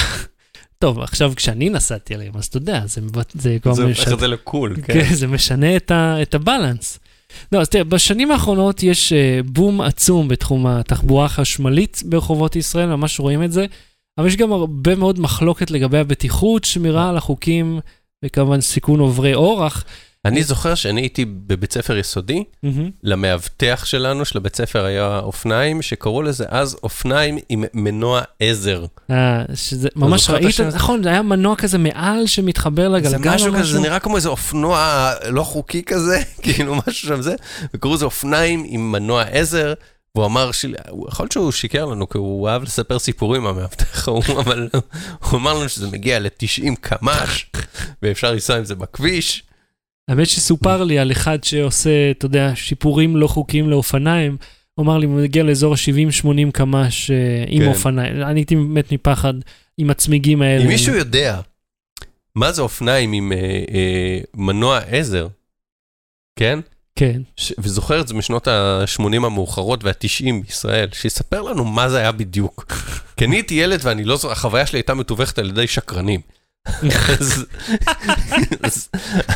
[0.80, 3.02] טוב, עכשיו כשאני נסעתי עליהם, אז אתה יודע, זה,
[3.34, 4.94] זה כבר זה משנה, הופך את זה לקול, כן.
[4.94, 7.00] כן, זה משנה את, ה, את הבלנס.
[7.52, 13.20] לא, אז תראה, בשנים האחרונות יש אה, בום עצום בתחום התחבורה החשמלית ברחובות ישראל, ממש
[13.20, 13.66] רואים את זה,
[14.18, 17.80] אבל יש גם הרבה מאוד מחלוקת לגבי הבטיחות, שמירה על החוקים,
[18.26, 19.84] וכמובן סיכון עוברי אורח.
[20.26, 22.44] אני זוכר שאני הייתי בבית ספר יסודי.
[23.04, 28.86] למאבטח שלנו, של הבית ספר היה אופניים, שקראו לזה אז אופניים עם מנוע עזר.
[29.12, 30.60] אה, שזה, ממש ראית?
[30.60, 34.16] נכון, זה היה מנוע כזה מעל שמתחבר לגלגל זה או משהו כזה, זה נראה כמו
[34.16, 37.36] איזה אופנוע לא חוקי כזה, כאילו משהו שם זה,
[37.74, 39.74] וקראו לזה אופניים עם מנוע עזר,
[40.16, 40.52] והוא אמר,
[41.08, 44.70] יכול להיות שהוא שיקר לנו, כי הוא אהב לספר סיפורים, המאבטח ההוא, אבל
[45.20, 47.46] הוא אמר לנו שזה מגיע ל-90 קמ"ש,
[48.02, 49.44] ואפשר לנסוע עם זה בכביש.
[50.08, 54.38] האמת שסופר לי על אחד שעושה, אתה יודע, שיפורים לא חוקיים לאופניים.
[54.76, 57.12] הוא אמר לי, הוא מגיע לאזור ה-70-80 קמ"ש
[57.48, 57.68] עם כן.
[57.68, 58.22] אופניים.
[58.22, 59.34] אני הייתי מת מפחד
[59.78, 60.64] עם הצמיגים האלה.
[60.64, 61.42] אם מישהו יודע
[62.36, 63.38] מה זה אופניים עם אה,
[63.74, 65.28] אה, מנוע עזר,
[66.40, 66.60] כן?
[66.96, 67.22] כן.
[67.36, 67.54] ש...
[67.58, 72.66] וזוכר את זה משנות ה-80 המאוחרות וה-90 בישראל, שיספר לנו מה זה היה בדיוק.
[73.18, 76.20] כי אני הייתי ילד ואני לא זוכר, החוויה שלי הייתה מתווכת על ידי שקרנים.
[77.20, 77.46] אז,
[78.64, 78.90] אז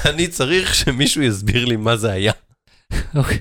[0.06, 2.32] אני צריך שמישהו יסביר לי מה זה היה.
[3.16, 3.38] אוקיי.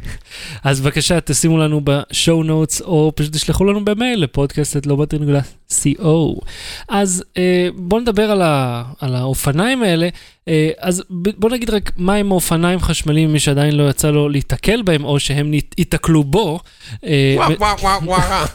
[0.65, 5.41] אז בבקשה, תשימו לנו בשואו נוטס, או פשוט תשלחו לנו במייל לפודקאסט לא בטרנגולה
[5.73, 6.41] co.
[6.89, 10.09] אז אה, בואו נדבר על, ה, על האופניים האלה.
[10.49, 14.83] אה, אז בואו נגיד רק מה הם האופניים חשמליים, מי שעדיין לא יצא לו להיתקל
[14.83, 16.61] בהם, או שהם ייתקלו בו.
[17.05, 18.47] אה, וואו וואו וואו וואו.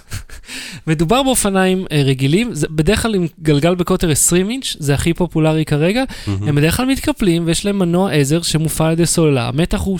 [0.87, 5.65] מדובר באופניים אה, רגילים, זה בדרך כלל עם גלגל בקוטר 20 אינץ', זה הכי פופולרי
[5.65, 6.03] כרגע.
[6.27, 9.47] הם בדרך כלל מתקפלים ויש להם מנוע עזר שמופעל על ידי סוללה.
[9.47, 9.99] המתח הוא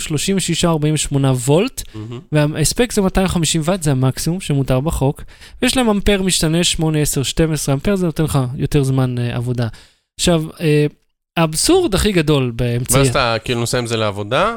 [1.12, 1.82] 36-48 וולט,
[2.32, 5.22] וההספק זה 250 ואט, זה המקסימום שמותר בחוק.
[5.62, 9.68] ויש להם אמפר משתנה 8, 10, 12 אמפר, זה נותן לך יותר זמן אה, עבודה.
[10.20, 10.86] עכשיו, אה,
[11.36, 12.98] האבסורד הכי גדול באמצעי...
[12.98, 14.56] ואז אתה כאילו נוסע עם זה לעבודה,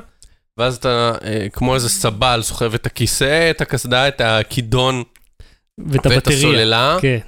[0.57, 5.03] ואז אתה אה, כמו איזה סבל סוחב את הכיסא, את הקסדה, את הכידון
[5.77, 6.37] ואת ואת הבטריה.
[6.37, 6.97] הסוללה.
[7.01, 7.19] כן.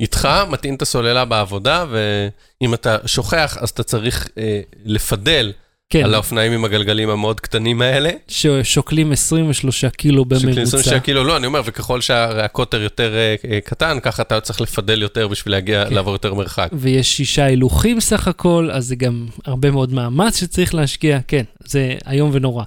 [0.00, 5.52] איתך, מטעין את הסוללה בעבודה, ואם אתה שוכח, אז אתה צריך אה, לפדל
[5.90, 8.10] כן, על האופניים עם הגלגלים המאוד קטנים האלה.
[8.28, 10.82] ששוקלים 23 קילו בממוצע.
[10.82, 15.02] של כאילו, לא, אני אומר, וככל שהקוטר יותר אה, אה, קטן, ככה אתה צריך לפדל
[15.02, 15.94] יותר בשביל להגיע, כן.
[15.94, 16.68] לעבור יותר מרחק.
[16.72, 21.94] ויש שישה הילוכים סך הכל, אז זה גם הרבה מאוד מאמץ שצריך להשקיע, כן, זה
[22.10, 22.64] איום ונורא.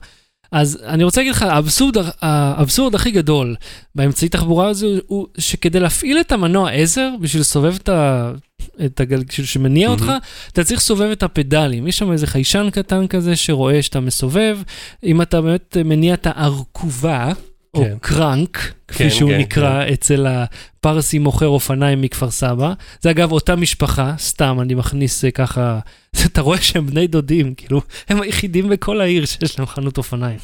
[0.52, 3.56] אז אני רוצה להגיד לך, האבסורד, האבסורד הכי גדול
[3.96, 8.32] באמצעי תחבורה הזו הוא שכדי להפעיל את המנוע עזר, בשביל לסובב את, ה,
[8.86, 10.02] את הגלגל שמניע מהמם.
[10.02, 10.14] אותך,
[10.54, 11.88] אתה צריך לסובב את הפדלים.
[11.88, 14.58] יש שם איזה חיישן קטן כזה שרואה שאתה מסובב.
[15.04, 17.32] אם אתה באמת מניע את הארכובה,
[17.74, 17.98] או כן.
[18.02, 22.74] קרנק, כפי כן, שהוא כן, נקרא אצל הפרסי מוכר אופניים מכפר סבא.
[23.02, 25.80] זה אגב אותה משפחה, סתם אני מכניס אה, ככה,
[26.26, 30.40] אתה רואה שהם בני דודים, כאילו, הם היחידים בכל העיר שיש להם חנות אופניים.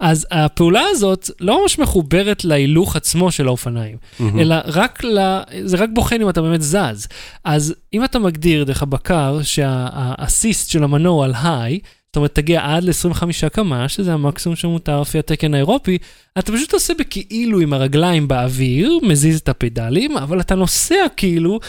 [0.00, 4.40] אז הפעולה הזאת לא ממש מחוברת להילוך עצמו של האופניים, מהמם.
[4.40, 5.18] אלא רק ל...
[5.64, 7.08] זה רק בוחן אם אתה באמת זז.
[7.44, 11.78] אז אם אתה מגדיר דרך הבקר שהאסיסט של המנוע על היי,
[12.14, 15.98] זאת אומרת, תגיע עד ל-25 קמ"ש, שזה המקסימום שמותר לפי התקן האירופי,
[16.38, 21.60] אתה פשוט עושה בכאילו עם הרגליים באוויר, מזיז את הפדלים, אבל אתה נוסע כאילו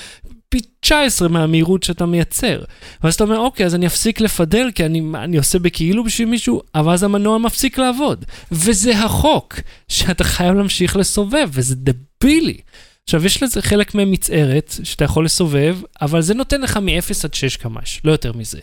[0.49, 2.63] פי 19 מהמהירות שאתה מייצר.
[3.03, 6.61] ואז אתה אומר, אוקיי, אז אני אפסיק לפדל, כי אני, אני עושה בכאילו בשביל מישהו,
[6.75, 8.25] אבל אז המנוע מפסיק לעבוד.
[8.51, 12.57] וזה החוק, שאתה חייב להמשיך לסובב, וזה דבילי.
[13.07, 17.57] עכשיו, יש לזה חלק ממצערת, שאתה יכול לסובב, אבל זה נותן לך מ-0 עד 6
[17.57, 18.59] קמ"ש, לא יותר מזה.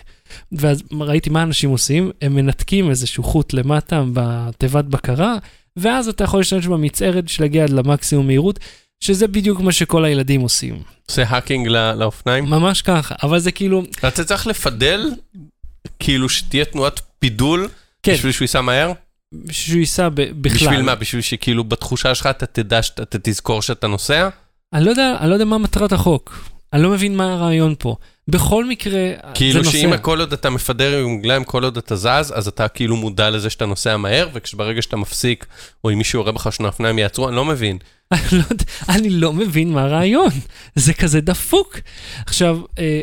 [0.52, 5.36] ואז ראיתי מה אנשים עושים, הם מנתקים איזשהו חוט למטה בתיבת בקרה,
[5.76, 8.58] ואז אתה יכול להשתמש במצערת בשביל להגיע עד למקסימום מהירות,
[9.00, 10.82] שזה בדיוק מה שכל הילדים עושים.
[11.08, 12.44] עושה האקינג לא- לאופניים.
[12.44, 15.10] ממש ככה, אבל זה כאילו, אתה צריך לפדל,
[15.98, 17.68] כאילו שתהיה תנועת פידול,
[18.02, 18.92] כן, בשביל שהוא ייסע מהר?
[19.50, 20.32] שהוא ייסע בכלל.
[20.34, 20.94] בשביל מה?
[20.94, 24.28] בשביל שכאילו בתחושה שלך אתה תדע שאתה תזכור שאתה נוסע?
[24.72, 26.52] אני לא יודע, אני לא יודע מה מטרת החוק.
[26.72, 27.96] אני לא מבין מה הרעיון פה.
[28.28, 30.02] בכל מקרה, כאילו זה שאם נוסע.
[30.02, 33.50] כל עוד אתה מפדר עם רגליים, כל עוד אתה זז, אז אתה כאילו מודע לזה
[33.50, 35.46] שאתה נוסע מהר, וכשברגע שאתה מפסיק,
[35.84, 37.78] או אם מישהו יורה בך שהאופניים יעצרו, אני לא מבין.
[38.12, 38.44] אני לא
[38.88, 40.30] אני לא מבין מה הרעיון.
[40.74, 41.78] זה כזה דפוק.
[42.26, 43.00] עכשיו, אה,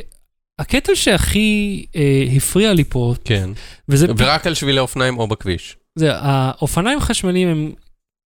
[0.60, 3.50] הקטע שהכי אה, הפריע לי פה, כן.
[3.90, 5.76] וזה ורק על שבילי אופניים או בכביש.
[6.00, 7.72] זה, האופניים החשמליים הם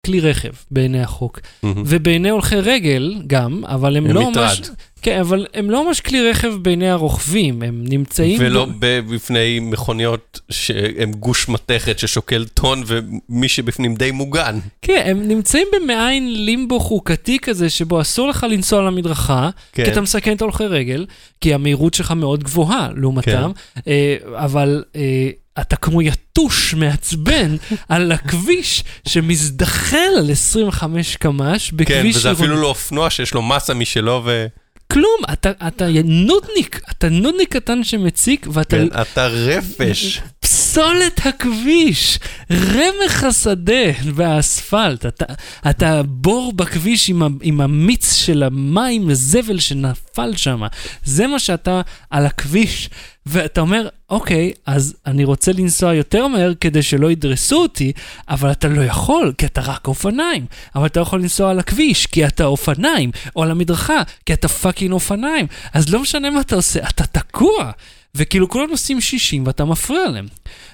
[0.06, 1.40] כלי רכב בעיני החוק.
[1.64, 1.84] מהמם.
[1.86, 4.44] ובעיני הולכי רגל גם, אבל הם, הם לא מטרד.
[4.44, 4.62] ממש...
[5.04, 8.38] כן, אבל הם לא ממש כלי רכב בעיני הרוכבים, הם נמצאים...
[8.42, 14.60] ולא ב- בפני מכוניות שהן גוש מתכת ששוקל טון ומי שבפנים די מוגן.
[14.82, 19.86] כן, הם נמצאים במעין לימבו חוקתי כזה, שבו אסור לך לנסוע על המדרכה, כן.
[19.86, 21.06] כי אתה מסכן את ההולכי רגל,
[21.42, 23.82] כי המהירות שלך מאוד גבוהה לעומתם, כן.
[23.88, 25.30] אה, אבל אה,
[25.62, 27.56] אתה כמו יתוש מעצבן
[27.90, 32.46] על הכביש שמזדחל על 25 קמ"ש כן, בכביש וזה עירוני.
[32.46, 34.46] אפילו לא אופנוע שיש לו מסה משלו ו...
[34.92, 40.22] כלום, אתה, אתה נודניק, אתה נודניק קטן שמציק, ואתה כן, אתה רפש.
[40.74, 42.20] פסולת הכביש,
[42.52, 45.26] רמח השדה והאספלט, אתה,
[45.70, 50.62] אתה בור בכביש עם, ה, עם המיץ של המים הזבל שנפל שם,
[51.04, 52.90] זה מה שאתה על הכביש,
[53.26, 57.92] ואתה אומר, אוקיי, אז אני רוצה לנסוע יותר מהר כדי שלא ידרסו אותי,
[58.30, 60.46] אבל אתה לא יכול, כי אתה רק אופניים,
[60.76, 64.92] אבל אתה יכול לנסוע על הכביש, כי אתה אופניים, או על המדרכה, כי אתה fucking
[64.92, 67.72] אופניים, אז לא משנה מה אתה עושה, אתה תקוע.
[68.18, 70.28] וכאילו כולם נוסעים 60 ואתה מפריע להם.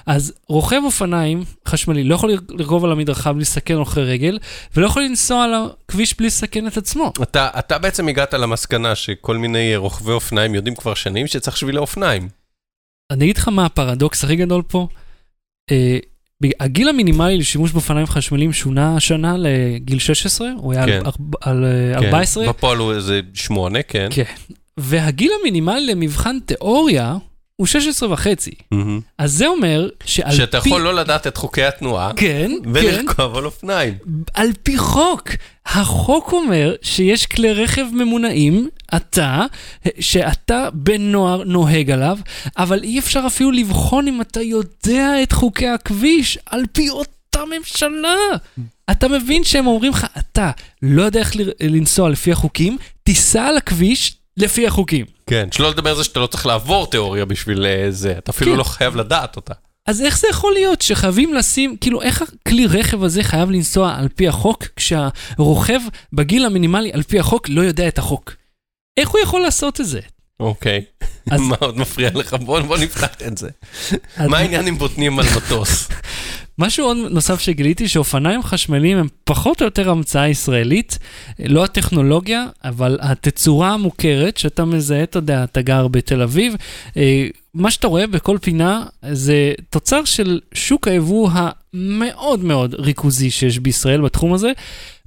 [0.05, 4.39] אז רוכב אופניים חשמלי לא יכול לרכוב על המדרכה בלי לסכן הולכי רגל,
[4.75, 7.13] ולא יכול לנסוע על הכביש בלי לסכן את עצמו.
[7.23, 12.29] אתה, אתה בעצם הגעת למסקנה שכל מיני רוכבי אופניים יודעים כבר שנים שצריך שבילי אופניים.
[13.11, 14.87] אני אגיד לך מה הפרדוקס הכי גדול פה.
[15.71, 15.97] אה,
[16.59, 21.01] הגיל המינימלי לשימוש באופניים חשמליים שונה השנה לגיל 16, הוא היה כן.
[21.05, 21.11] על,
[21.41, 24.07] על אה, כן, 14, בפועל הוא איזה שמונה, כן.
[24.11, 24.23] כן.
[24.77, 27.17] והגיל המינימלי למבחן תיאוריה
[27.60, 28.51] הוא 16 וחצי.
[29.18, 30.38] אז זה אומר שעל פי...
[30.38, 32.70] שאתה יכול לא לדעת את חוקי התנועה, כן, כן.
[32.74, 33.93] ולרכוב על אופניים.
[34.34, 35.30] על פי חוק.
[35.66, 39.45] החוק אומר שיש כלי רכב ממונעים, אתה,
[39.99, 42.18] שאתה בן נוער נוהג עליו,
[42.57, 48.16] אבל אי אפשר אפילו לבחון אם אתה יודע את חוקי הכביש על פי אותה ממשלה.
[48.91, 50.51] אתה מבין שהם אומרים לך, אתה
[50.82, 55.05] לא יודע איך לנסוע לפי החוקים, תיסע על הכביש לפי החוקים.
[55.27, 58.51] כן, שלא לדבר על זה שאתה לא צריך לעבור תיאוריה בשביל אה, זה, אתה אפילו
[58.51, 58.57] כן.
[58.57, 59.53] לא חייב לדעת אותה.
[59.85, 64.07] אז איך זה יכול להיות שחייבים לשים, כאילו איך הכלי רכב הזה חייב לנסוע על
[64.15, 65.79] פי החוק, כשהרוכב
[66.13, 68.35] בגיל המינימלי על פי החוק לא יודע את החוק?
[68.97, 69.99] איך הוא יכול לעשות את זה?
[70.39, 70.81] אוקיי.
[71.31, 72.33] אז- מה עוד מפריע לך?
[72.33, 73.49] בוא בוא נפתח את זה.
[74.27, 75.87] מה העניין עם בוטנים על מטוס?
[76.60, 80.99] משהו עוד נוסף שגיליתי, שאופניים חשמליים הם פחות או יותר המצאה ישראלית,
[81.39, 86.55] לא הטכנולוגיה, אבל התצורה המוכרת, שאתה מזהה, אתה יודע, אתה גר בתל אביב,
[86.97, 93.60] אה, מה שאתה רואה בכל פינה זה תוצר של שוק היבוא המאוד מאוד ריכוזי שיש
[93.60, 94.52] בישראל בתחום הזה.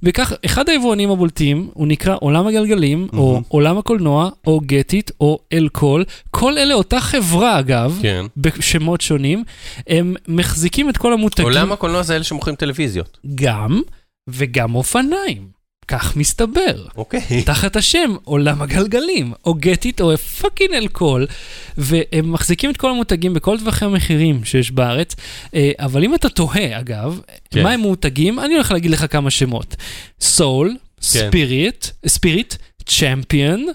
[0.03, 3.43] וכך, אחד היבואנים הבולטים, הוא נקרא עולם הגלגלים, או מהמם.
[3.47, 6.05] עולם הקולנוע, או Getit, או אלקול.
[6.31, 8.25] כל אלה אותה חברה, אגב, כן.
[8.37, 9.43] בשמות שונים,
[9.87, 13.17] הם מחזיקים את כל המותגים, עולם הקולנוע זה אלה שמוכרים טלוויזיות.
[13.35, 13.81] גם
[14.27, 15.52] וגם אופניים.
[15.87, 16.85] כך מסתבר.
[16.97, 17.43] אוקיי.
[17.45, 21.27] תחת השם עולם הגלגלים, או גטיט או פאקינג אלכוהול,
[21.77, 25.15] והם מחזיקים את כל המותגים בכל טווחי המחירים שיש בארץ,
[25.55, 27.21] אה, אבל אם אתה תוהה, אגב,
[27.51, 27.63] כן.
[27.63, 29.75] מה הם מותגים, אני הולך להגיד לך כמה שמות.
[30.21, 30.77] סול, כן.
[31.01, 32.55] ספיריט, ספיריט,
[32.85, 33.65] צ'מפיון.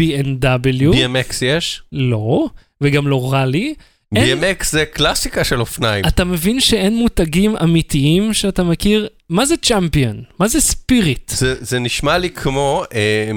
[0.00, 1.82] B&W, BMX יש?
[1.92, 2.46] לא,
[2.80, 3.16] וגם לא.
[3.34, 3.74] אין-
[4.14, 6.04] BMX זה קלאסיקה של אופניים.
[6.04, 9.08] אתה מבין שאין מותגים אמיתיים שאתה מכיר?
[9.28, 10.22] מה זה צ'מפיון?
[10.38, 11.28] מה זה ספיריט?
[11.28, 13.30] זה, זה נשמע לי כמו, אה,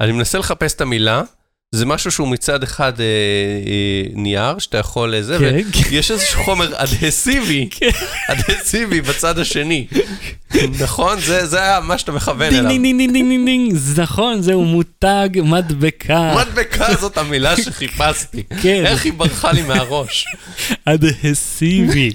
[0.00, 1.22] אני מנסה לחפש את המילה,
[1.74, 5.88] זה משהו שהוא מצד אחד אה, אה, נייר, שאתה יכול לזה, כן, כן.
[5.90, 7.68] ויש איזשהו חומר אדהסיבי,
[8.28, 9.86] אדהסיבי בצד השני.
[10.82, 11.20] נכון?
[11.20, 12.68] זה, היה מה שאתה מכוון אליו.
[12.68, 16.34] דינג דינג דינג דינג דינג נכון, זהו מוצג מדבקה.
[16.36, 18.42] מדבקה זאת המילה שחיפשתי.
[18.62, 18.86] כן.
[18.86, 20.26] איך היא ברחה לי מהראש?
[20.84, 22.12] אדהסיבי.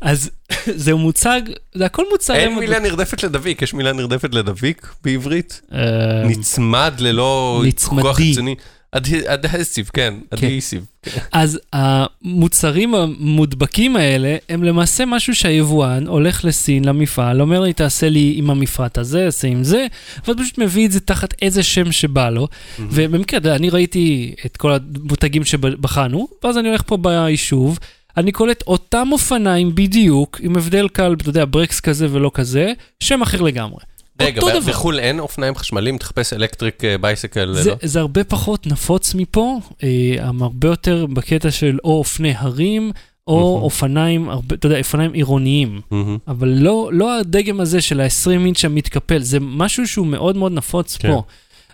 [0.00, 0.30] אז
[0.66, 1.40] זהו מוצג,
[1.74, 2.54] זה הכל מוצרי אין.
[2.58, 5.60] מילה נרדפת לדביק, יש מילה נרדפת לדביק בעברית?
[5.72, 5.78] אה,
[6.24, 8.02] נצמד ללא נצמדי.
[8.02, 8.54] כוח חיצוני.
[8.92, 10.84] אדהסיב, כן, אדהסיב.
[11.32, 18.34] אז המוצרים המודבקים האלה הם למעשה משהו שהיבואן הולך לסין, למפעל, אומר לי תעשה לי
[18.36, 19.86] עם המפרט הזה, עשה עם זה,
[20.26, 22.48] ואז פשוט מביא את זה תחת איזה שם שבא לו.
[22.78, 27.78] ובמקרה, אני ראיתי את כל המותגים שבחנו, ואז אני הולך פה ביישוב,
[28.16, 33.22] אני קולט אותם אופניים בדיוק, עם הבדל קל, אתה יודע, ברקס כזה ולא כזה, שם
[33.22, 33.80] אחר לגמרי.
[34.20, 34.40] רגע.
[34.66, 35.98] בחו"ל אין אופניים חשמליים?
[35.98, 37.76] תחפש electric bicycle, זה, לא?
[37.82, 42.92] זה הרבה פחות נפוץ מפה, אה, הרבה יותר בקטע של או אופני הרים,
[43.26, 43.62] או מהמם.
[43.62, 45.80] אופניים, הרבה, אתה יודע, אופניים עירוניים.
[45.90, 46.18] מהמם.
[46.28, 50.96] אבל לא, לא הדגם הזה של ה-20 אינץ' המתקפל, זה משהו שהוא מאוד מאוד נפוץ
[50.96, 51.08] כן.
[51.08, 51.22] פה.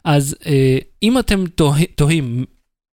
[0.04, 2.44] אז אה, אם אתם תוה, תוהים,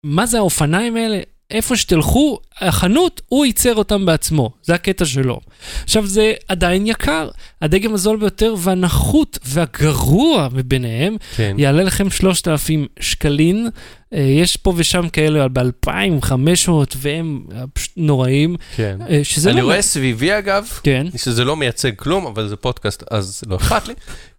[0.03, 1.19] מה זה האופניים האלה?
[1.53, 5.39] איפה שתלכו, החנות, הוא ייצר אותם בעצמו, זה הקטע שלו.
[5.83, 7.29] עכשיו, זה עדיין יקר.
[7.61, 11.55] הדגם הזול ביותר והנחות והגרוע מביניהם, כן.
[11.59, 13.69] יעלה לכם 3,000 שקלים.
[14.13, 18.55] אה, יש פה ושם כאלה ב-2,500 והם אה, פשוט נוראים.
[18.75, 18.97] כן.
[19.09, 19.65] אה, שזה אני לא...
[19.65, 21.07] רואה סביבי, אגב, כן.
[21.17, 23.93] שזה לא מייצג כלום, אבל זה פודקאסט, אז לא אכפת לי,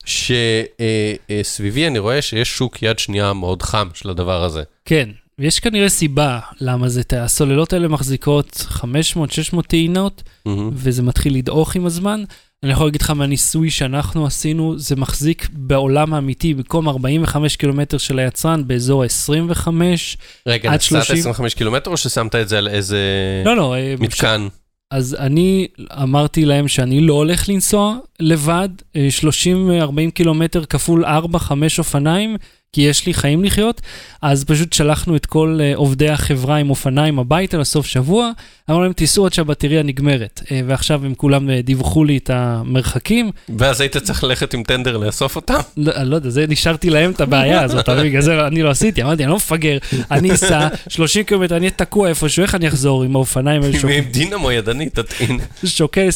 [0.04, 4.62] שסביבי אני רואה שיש שוק יד שנייה מאוד חם של הדבר הזה.
[4.84, 5.08] כן,
[5.39, 10.70] ויש כנראה סיבה למה זה, הסוללות האלה מחזיקות 500-600 טעינות, מהמם.
[10.74, 12.24] וזה מתחיל לדעוך עם הזמן.
[12.62, 18.18] אני יכול להגיד לך מהניסוי שאנחנו עשינו, זה מחזיק בעולם האמיתי, במקום 45 קילומטר של
[18.18, 19.68] היצרן, באזור ה-25.
[20.47, 21.16] רגע, עד נסעת 30.
[21.18, 22.99] 25 קילומטר או ששמת את זה על איזה
[23.45, 24.49] לא, לא, אה, מתקן?
[24.91, 25.66] אז אני
[26.03, 31.09] אמרתי להם שאני לא הולך לנסוע לבד, אה, 30-40 קילומטר כפול 4-5
[31.78, 32.37] אופניים,
[32.75, 33.81] כי יש לי חיים לחיות,
[34.22, 38.31] אז פשוט שלחנו את כל אה, עובדי החברה עם אופניים הביתה לסוף שבוע,
[38.70, 43.31] אמרנו להם תיסעו עד שהבטריה נגמרת, אה, ועכשיו הם כולם אה, דיווחו לי את המרחקים,
[43.59, 45.59] ואז היית צריך ללכת עם טנדר לאסוף אותם?
[45.77, 49.22] לא, לא יודע, זה נשארתי להם את הבעיה הזאת, בגלל זה אני לא עשיתי, אמרתי,
[49.22, 49.79] אני לא מפגר,
[50.11, 54.05] אני אסע 30 קילומטר, אני אהיה תקוע איפשהו, איך אני אחזור עם האופניים האלה עם
[54.11, 55.39] דינמו ידני תטעין.
[55.64, 56.09] שוקל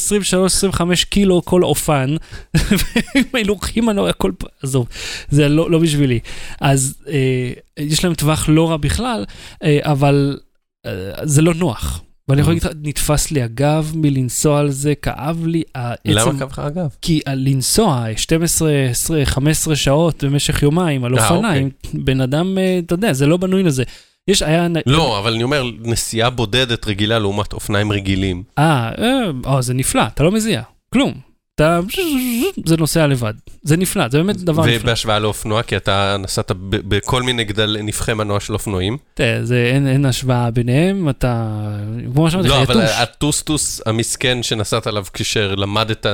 [0.73, 2.15] 23-25 קילו כל אופן,
[2.55, 4.87] ועם הילוכים מנוע, הכל, פ- עזוב,
[5.29, 6.19] זה לא, לא בשבילי.
[6.61, 9.25] אז אה, יש להם טווח לא רע בכלל,
[9.63, 10.39] אה, אבל
[10.85, 10.91] אה,
[11.23, 12.01] זה לא נוח.
[12.29, 15.63] ואני יכול להגיד לך, נתפס לי הגב מלנסוע על זה, כאב לי.
[16.05, 16.95] למה קו לך אגב?
[17.01, 22.93] כי לנסוע 12, 20, 15 שעות במשך יומיים על אה, אופניים, בן אדם, אה, אתה
[22.93, 23.83] יודע, זה לא בנוי לזה.
[24.27, 24.67] יש, היה...
[24.85, 28.43] לא, אבל אני אומר, נסיעה בודדת רגילה לעומת אופניים רגילים.
[28.57, 28.91] אה,
[29.47, 30.61] אה, זה נפלא, אתה לא מזיע,
[30.93, 31.28] כלום.
[31.59, 31.79] אתה...
[32.65, 33.33] זה נוסע לבד.
[33.63, 34.75] זה נפלא, זה באמת דבר נפלא.
[34.81, 38.97] ובהשוואה לאופנוע, כי אתה נסעת בכל מיני גדלי נפחי מנוע של אופנועים.
[39.13, 41.61] תראה, זה, אין, אין השוואה ביניהם, אתה...
[42.13, 42.91] כמו שאמרתי לך, לא, אבל יתוש.
[42.97, 46.05] הטוסטוס המסכן שנסעת עליו כשלמדת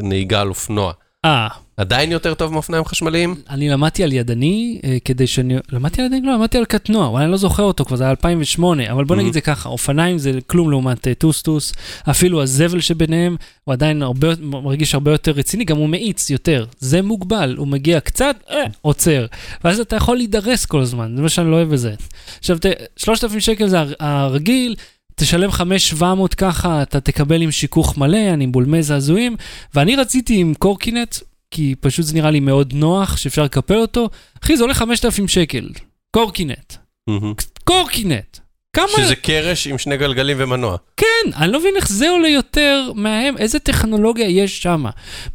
[0.00, 0.92] נהיגה על אופנוע,
[1.24, 3.34] אה, עדיין יותר טוב מאופניים חשמליים?
[3.50, 5.54] אני למדתי על ידני, אה, כדי שאני...
[5.72, 6.20] למדתי על ידני?
[6.26, 9.16] לא, למדתי על קטנוע, אבל אני לא זוכר אותו, כבר זה היה 2008, אבל בוא
[9.16, 9.18] Mhm.
[9.18, 11.72] נגיד זה ככה, אופניים זה כלום לעומת אה, טוסטוס,
[12.10, 16.64] אפילו הזבל שביניהם, הוא עדיין הרבה, מרגיש הרבה יותר רציני, גם הוא מאיץ יותר.
[16.78, 19.26] זה מוגבל, הוא מגיע קצת, אה, עוצר.
[19.64, 21.94] ואז אתה יכול להידרס כל הזמן, זה מה שאני לא אוהב בזה.
[22.38, 22.66] עכשיו, ת-
[22.96, 24.74] 3,000 שקל זה הר- הרגיל,
[25.14, 29.36] תשלם 5,700 ככה, אתה תקבל עם שיכוך מלא, אני עם בולמי זעזועים,
[29.74, 31.16] ואני רציתי עם קורקינט,
[31.50, 34.08] כי פשוט זה נראה לי מאוד נוח, שאפשר לקפל אותו.
[34.44, 35.68] אחי, זה עולה 5,000 שקל.
[36.10, 36.74] קורקינט.
[37.08, 37.34] מהמם.
[37.64, 38.33] קורקינט.
[38.74, 38.86] כמה...
[38.98, 40.76] שזה קרש עם שני גלגלים ומנוע.
[40.96, 41.06] כן,
[41.36, 44.84] אני לא מבין איך זה עולה יותר מהם, איזה טכנולוגיה יש שם.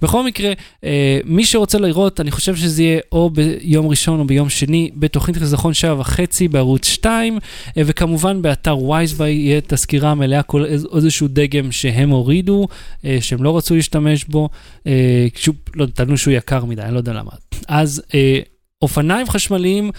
[0.02, 0.52] בכל מקרה,
[0.84, 5.38] אה, מי שרוצה לראות, אני חושב שזה יהיה או ביום ראשון או ביום שני, בתוכנית
[5.38, 7.40] חיסכון שבע וחצי בערוץ 2,
[7.78, 12.68] אה, וכמובן באתר וייזביי יהיה את הסקירה המלאה, כל איז- איזשהו דגם שהם הורידו,
[13.06, 14.50] אה, שהם לא רצו להשתמש בו,
[14.88, 17.32] אה, שהוא, לא, טענו שהוא יקר מדי, אני לא יודע למה.
[17.68, 18.40] אז אה,
[18.82, 19.92] אופניים חשמליים,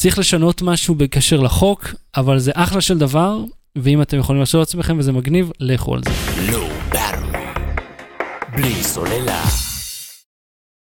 [0.00, 3.38] צריך לשנות משהו בקשר לחוק, אבל זה אחלה של דבר,
[3.76, 6.10] ואם אתם יכולים לעשות לעצמכם וזה מגניב, לכו על זה.
[6.52, 6.68] לא.
[8.56, 9.44] בלי סוללה.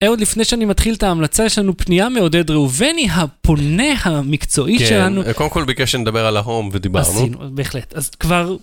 [0.03, 5.23] אהוד, לפני שאני מתחיל את ההמלצה, יש לנו פנייה מעודד ראובני, הפונה המקצועי שלנו.
[5.23, 7.05] כן, קודם כל ביקש שנדבר על ההום ודיברנו.
[7.05, 7.93] עשינו, בהחלט.
[7.93, 8.57] אז כבר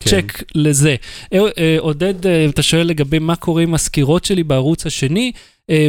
[0.00, 0.10] כן.
[0.10, 0.96] צ'ק לזה.
[1.32, 5.32] אה, אה, עודד, אה, אתה שואל לגבי מה קורה עם הסקירות שלי בערוץ השני.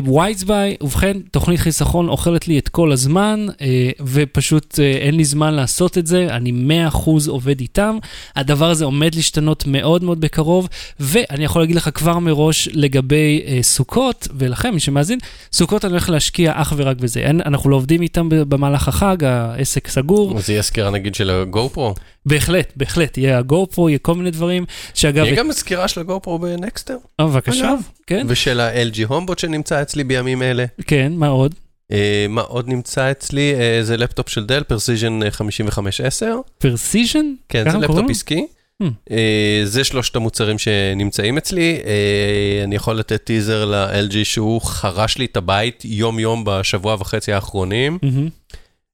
[0.03, 5.53] וייזביי, ובכן, תוכנית חיסכון אוכלת לי את כל הזמן, אה, ופשוט אה, אין לי זמן
[5.53, 6.51] לעשות את זה, אני
[6.91, 7.97] 100% עובד איתם.
[8.36, 10.67] הדבר הזה עומד להשתנות מאוד מאוד בקרוב,
[10.99, 15.19] ואני יכול להגיד לך כבר מראש לגבי אה, סוכות, ולכם, מי שמאזין,
[15.53, 17.19] סוכות אני הולך להשקיע אך ורק בזה.
[17.19, 20.38] אין, אנחנו לא עובדים איתם במהלך החג, העסק סגור.
[20.38, 21.95] אז יהיה סקירה נגיד של הגו פרו.
[22.25, 25.25] בהחלט, בהחלט, יהיה הגו-פרו, יהיה כל מיני דברים, שאגב...
[25.25, 26.97] יהיה גם סקירה של ה-GoPro בנקסטר.
[27.19, 27.73] אה, בבקשה.
[28.10, 30.66] כן, ושל ה-LG Hombot שנמצא אצלי בימים אלה.
[30.88, 31.55] כן, מה עוד?
[31.91, 33.53] אה, מה עוד נמצא אצלי?
[33.55, 36.36] אה, זה לפטופ של דל, Precision 5510.
[36.57, 37.26] Precision?
[37.49, 38.10] כן, זה קוראים לפטופ לו?
[38.10, 38.47] עסקי.
[38.84, 38.86] Hmm.
[39.12, 41.80] אה, זה שלושת המוצרים שנמצאים אצלי.
[41.86, 47.97] אה, אני יכול לתת טיזר ל-LG שהוא חרש לי את הבית יום-יום בשבוע וחצי האחרונים.
[48.03, 48.30] מהמם.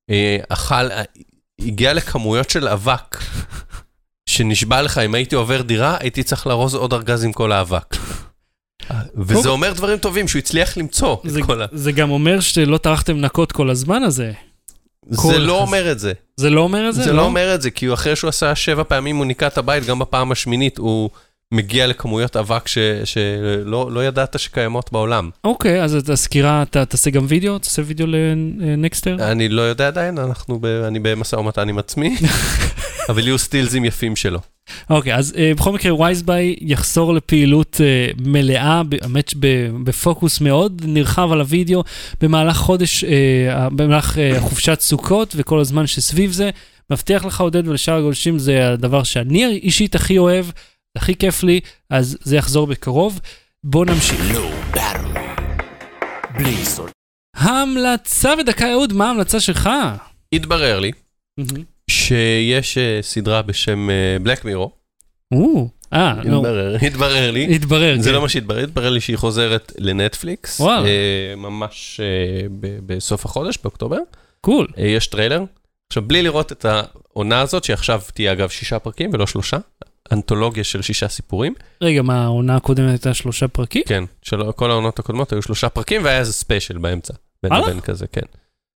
[0.09, 1.03] אה, אכל, אה,
[1.59, 3.17] הגיע לכמויות של אבק,
[4.29, 7.95] שנשבע לך, אם הייתי עובר דירה, הייתי צריך לארוז עוד ארגז עם כל האבק.
[9.15, 11.65] וזה אומר דברים טובים, שהוא הצליח למצוא את כל ה...
[11.71, 14.31] זה גם אומר שלא טרחתם לנקות כל הזמן הזה.
[15.09, 16.13] זה לא אומר את זה.
[16.37, 17.03] זה לא אומר את זה?
[17.03, 19.85] זה לא אומר את זה, כי אחרי שהוא עשה שבע פעמים, הוא ניקה את הבית,
[19.85, 21.09] גם בפעם השמינית הוא
[21.53, 25.29] מגיע לכמויות אבק ש- שלא לא ידעת שקיימות בעולם.
[25.43, 27.59] אוקיי, אז את הסקירה, אתה תעשה גם וידאו?
[27.59, 29.31] תעשה וידאו לנקסטר?
[29.31, 32.15] אני לא יודע עדיין, אנחנו ב, אני במשא ומתן עם עצמי,
[33.09, 34.39] אבל יהיו סטילזים יפים שלו.
[34.89, 39.33] אוקיי, אז uh, בכל מקרה, וייזביי יחזור לפעילות uh, מלאה, האמת
[39.83, 41.83] בפוקוס מאוד נרחב על הוידאו,
[42.21, 43.07] במהלך חודש, uh,
[43.75, 46.49] במהלך uh, חופשת סוכות וכל הזמן שסביב זה.
[46.89, 50.45] מבטיח לך, עודד, ולשאר הגולשים, זה הדבר שאני אישית הכי אוהב,
[50.95, 53.19] הכי כיף לי, אז זה יחזור בקרוב.
[53.63, 54.21] בואו נמשיך.
[57.35, 59.69] המלצה בדקה, אהוד, מה ההמלצה שלך?
[60.33, 60.91] התברר לי
[61.91, 63.89] שיש אה, סדרה בשם
[64.21, 64.71] Black Mirror.
[65.33, 67.55] או, אה, התברר, התברר לי.
[67.55, 68.15] התברר, זה כן.
[68.15, 70.61] לא מה שהתברר, התברר לי שהיא חוזרת לנטפליקס.
[70.61, 72.47] אה, ממש אה,
[72.85, 73.97] בסוף החודש, באוקטובר.
[74.41, 74.67] Cool.
[74.77, 75.43] אה, יש טריילר.
[75.87, 79.57] עכשיו, בלי לראות את העונה הזאת, שעכשיו תהיה אגב שישה פרקים ולא שלושה,
[80.11, 81.53] אנתולוגיה של שישה סיפורים.
[81.81, 83.83] רגע, מה, העונה הקודמת הייתה שלושה פרקים?
[83.85, 87.13] כן, של כל העונות הקודמות היו שלושה פרקים והיה איזה ספיישל באמצע.
[87.43, 87.53] בין?
[87.53, 88.21] לבין כזה, כן.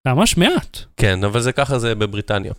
[0.07, 0.77] ממש מעט.
[0.97, 2.51] כן, אבל זה ככה זה בבריטניה.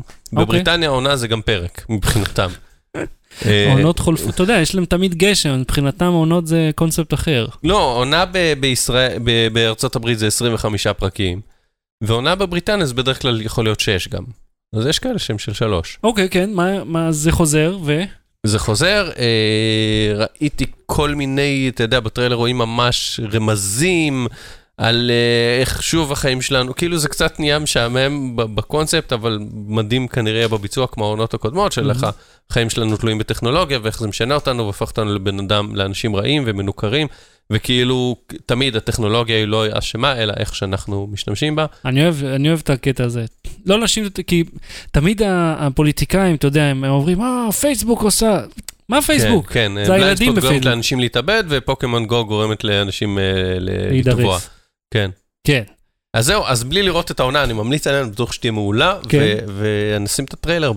[0.00, 0.44] אוקיי.
[0.44, 2.48] בבריטניה העונה זה גם פרק, מבחינתם.
[3.44, 7.46] העונות חולפות, אתה יודע, יש להם תמיד גשם, מבחינתם העונות זה קונספט אחר.
[7.64, 8.24] לא, עונה
[8.60, 9.18] בישראל,
[9.52, 11.40] בארצות הברית זה 25 פרקים,
[12.04, 14.24] ועונה בבריטניה זה בדרך כלל יכול להיות 6 גם.
[14.74, 15.98] אז יש כאלה שהם של 3.
[16.04, 18.02] אוקיי, כן, מה- מה זה חוזר, ו...
[18.46, 24.26] זה חוזר, אה, ראיתי כל מיני, אתה יודע, בטריילר רואים ממש רמזים
[24.76, 30.48] על אה, איך שוב החיים שלנו, כאילו זה קצת נהיה משעמם בקונספט, אבל מדהים כנראה
[30.48, 32.06] בביצוע כמו העונות הקודמות, של איך
[32.50, 37.06] החיים שלנו תלויים בטכנולוגיה, ואיך זה משנה אותנו והופך אותנו לבן אדם, לאנשים רעים ומנוכרים,
[37.50, 41.66] וכאילו תמיד הטכנולוגיה היא לא אשמה, אלא איך שאנחנו משתמשים בה.
[41.84, 43.24] אני אוהב, אני אוהב את הקטע הזה.
[43.66, 44.44] לא להאשים את זה, כי
[44.90, 45.22] תמיד
[45.58, 48.40] הפוליטיקאים, אתה יודע, הם אומרים, אה, פייסבוק עושה...
[48.88, 49.46] מה פייסבוק?
[49.46, 50.64] כן, כן, זה הילדים בבליינדספוט גורמת בפייסבוק.
[50.64, 53.22] לאנשים להתאבד, ופוקימון גו גורמת לאנשים אה.
[53.90, 54.38] לטבוע.
[54.94, 55.10] כן.
[55.46, 55.62] כן.
[56.14, 59.36] אז זהו, אז בלי לראות את העונה, אני ממליץ עליה, אני בטוח שתהיה מעולה, כן.
[59.56, 60.72] ונשים את הטריילר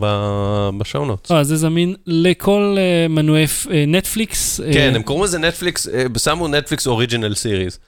[0.78, 1.32] בשואו נוטס.
[1.32, 4.60] אה, זה זמין לכל אה, מנועי אה, נטפליקס.
[4.62, 7.80] אה, כן, הם קוראים לזה נטפליקס, אה, שמו נטפליקס Original Series.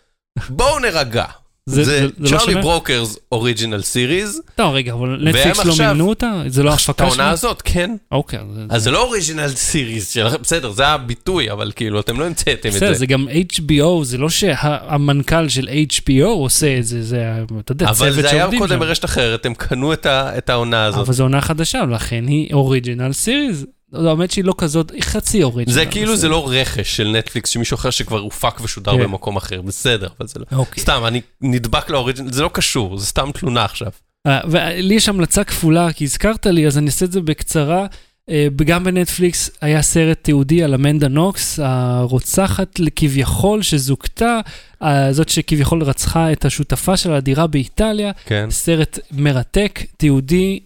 [0.50, 1.26] בואו נירגע.
[1.70, 2.61] זה- זה זה- זה לא צ'ארלי?
[2.61, 6.41] ברוקרס original series, לא, רגע, אבל נטפליקס לא מימנו אותה?
[6.47, 7.30] זה לא את ההפקה העונה שלה?
[7.30, 7.95] הזאת, כן.
[8.11, 8.39] אוקיי.
[8.55, 12.70] זה- אז זה לא original series שלכם, בסדר, זה הביטוי, אבל כאילו, אתם לא המצאתם
[12.70, 12.99] את בסדר, זה.
[12.99, 17.95] זה גם HBO, זה לא שהמנכ"ל של HBO עושה את זה, זה, אתה יודע, אבל
[17.95, 18.80] צוות זה היה שעובדים קודם שם.
[18.80, 20.99] ברשת אחרת, הם קנו את את העונה הזאת.
[21.05, 23.66] אבל זו עונה חדשה, ולכן היא original series.
[24.10, 25.76] האמת שהיא לא כזאת, היא חצי original.
[25.76, 29.04] זה כאילו, זה לא רכש של נטפליקס שמישהו אחר שכבר הופק ושודר כן.
[29.04, 30.58] במקום אחר, בסדר, אבל זה לא...
[30.58, 30.84] אוקיי.
[30.84, 33.91] סתם, אני נדבק לאוריג'ינל, זה לא קשור, זה סתם תלונה עכשיו.
[34.28, 37.86] אה, ולי יש המלצה כפולה, כי הזכרת לי, אז אני אעשה את זה בקצרה.
[38.30, 44.39] אה, גם בנטפליקס היה סרט תיעודי על אמנדה נוקס, הרוצחת כביכול שזוכתה,
[44.84, 48.12] אה, זאת שכביכול רצחה את השותפה שלה לדירה באיטליה.
[48.26, 48.48] כן.
[48.52, 50.60] סרט מרתק, תיעודי,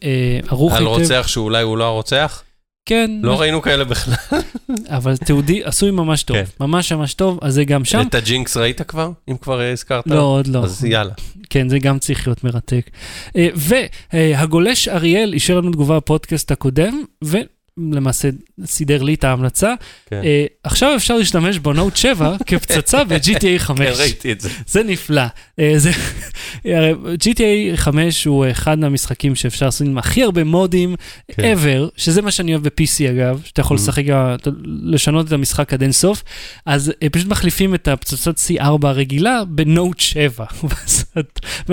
[0.48, 1.02] ערוך על היטב.
[1.02, 2.44] רוצח שאולי הוא לא הרוצח?
[2.90, 4.14] כן, לא ראינו כאלה בכלל.
[4.98, 6.44] אבל תיעודי עשוי ממש טוב, כן.
[6.60, 8.02] ממש ממש טוב, אז זה גם שם.
[8.10, 9.12] את הג'ינקס ראית כבר?
[9.30, 10.08] אם כבר אה, הזכרת?
[10.08, 10.64] לא, עוד לא.
[10.64, 11.14] אז יאללה.
[11.50, 12.90] כן, זה גם צריך להיות מרתק.
[13.36, 13.48] אה,
[14.14, 17.04] והגולש אריאל אישר לנו תגובה בפודקאסט הקודם,
[17.92, 18.30] ולמעשה
[18.66, 19.74] סידר לי את ההמלצה.
[20.10, 20.22] כן.
[20.24, 23.80] אה, עכשיו אפשר להשתמש בנוט 7 כפצצה ב-GTA 5.
[23.88, 24.50] כן, ראיתי את זה.
[24.68, 25.22] זה נפלא.
[25.60, 25.92] אה, זה,
[26.66, 30.96] הרי GTA 5 הוא אחד מהמשחקים שאפשר לעשות עם הכי הרבה מודים
[31.32, 31.54] כן.
[31.56, 33.80] ever, שזה מה שאני אוהב ב-PC אגב, שאתה יכול Mhm.
[33.80, 34.04] לשחק,
[34.84, 36.24] לשנות את המשחק עד אינסוף,
[36.66, 40.46] אז אה, פשוט מחליפים את הפצצת C4 הרגילה בנוט 7.
[40.64, 41.06] ואז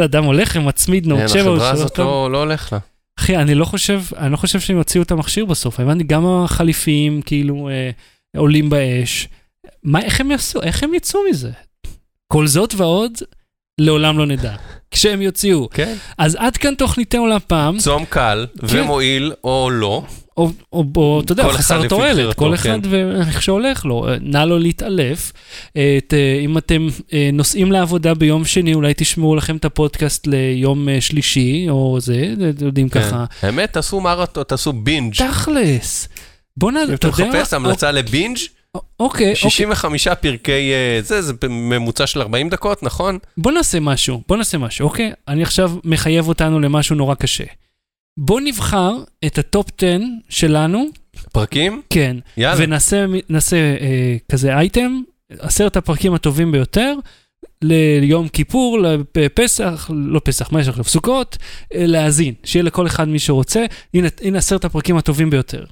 [0.05, 1.41] אדם הולך ומצמיד נוט כן, 7.
[1.41, 1.99] החברה ושולח הזאת.
[1.99, 2.79] לא לא הולך לה.
[3.27, 5.81] אחי, אני לא חושב, אני לא חושב שהם יוציאו את המכשיר בסוף.
[5.81, 7.91] הבנתי, גם החליפים כאילו אה,
[8.37, 9.29] עולים באש.
[9.83, 10.63] מה, איך הם יעשו?
[10.63, 11.51] איך הם יצאו מזה?
[12.33, 13.13] כל זאת ועוד,
[13.79, 14.55] לעולם לא נדע.
[14.91, 15.69] כשהם יוציאו.
[15.71, 15.95] כן.
[16.19, 20.03] אז עד כאן תוכניתנו להפעם, צום קל ומועיל או לא.
[20.37, 22.53] או, או, או אתה יודע, חסר תועלת, כל כן.
[22.55, 24.09] אחד ואיך שהולך לו.
[24.09, 25.33] אה, נא לו להתעלף.
[25.77, 26.15] אה, ת,
[26.45, 31.67] אם אתם אה, נוסעים לעבודה ביום שני, אולי תשמעו לכם את הפודקאסט ליום אה, שלישי,
[31.69, 33.03] או זה, אתם יודעים כן.
[33.03, 33.25] ככה.
[33.43, 35.15] האמת, תעשו מרתון, תעשו בינג'.
[35.15, 36.09] תכלס.
[36.57, 36.77] בוא נ...
[36.77, 37.31] אם אתה אתה יודע...
[37.31, 38.39] מחפש המלצה ל binge,
[39.01, 39.37] אוקיי, אוקיי.
[39.37, 43.19] 65 פרקי, אה, זה, זה ממוצע של 40 דקות, נכון?
[43.37, 45.13] בוא נעשה משהו, בוא נעשה משהו, אוקיי?
[45.29, 47.45] אני עכשיו מחייב אותנו למשהו נורא קשה.
[48.19, 48.97] בוא נבחר
[49.27, 49.99] את ה top 10
[50.29, 50.87] שלנו,
[51.33, 51.83] פרקים?
[51.91, 52.65] כן, יאללה.
[52.65, 55.01] ונעשה נעשה, אה, כזה אייטם,
[55.39, 56.95] עשרת הפרקים הטובים ביותר,
[57.63, 58.79] ליום כיפור,
[59.17, 60.83] לפסח, לא פסח, מה יש לך?
[60.83, 61.37] סוכות,
[61.75, 63.67] אה, להאזין, שיהיה לכל אחד מי שרוצה.
[63.95, 65.65] הנה, הנה עשרת הפרקים הטובים ביותר.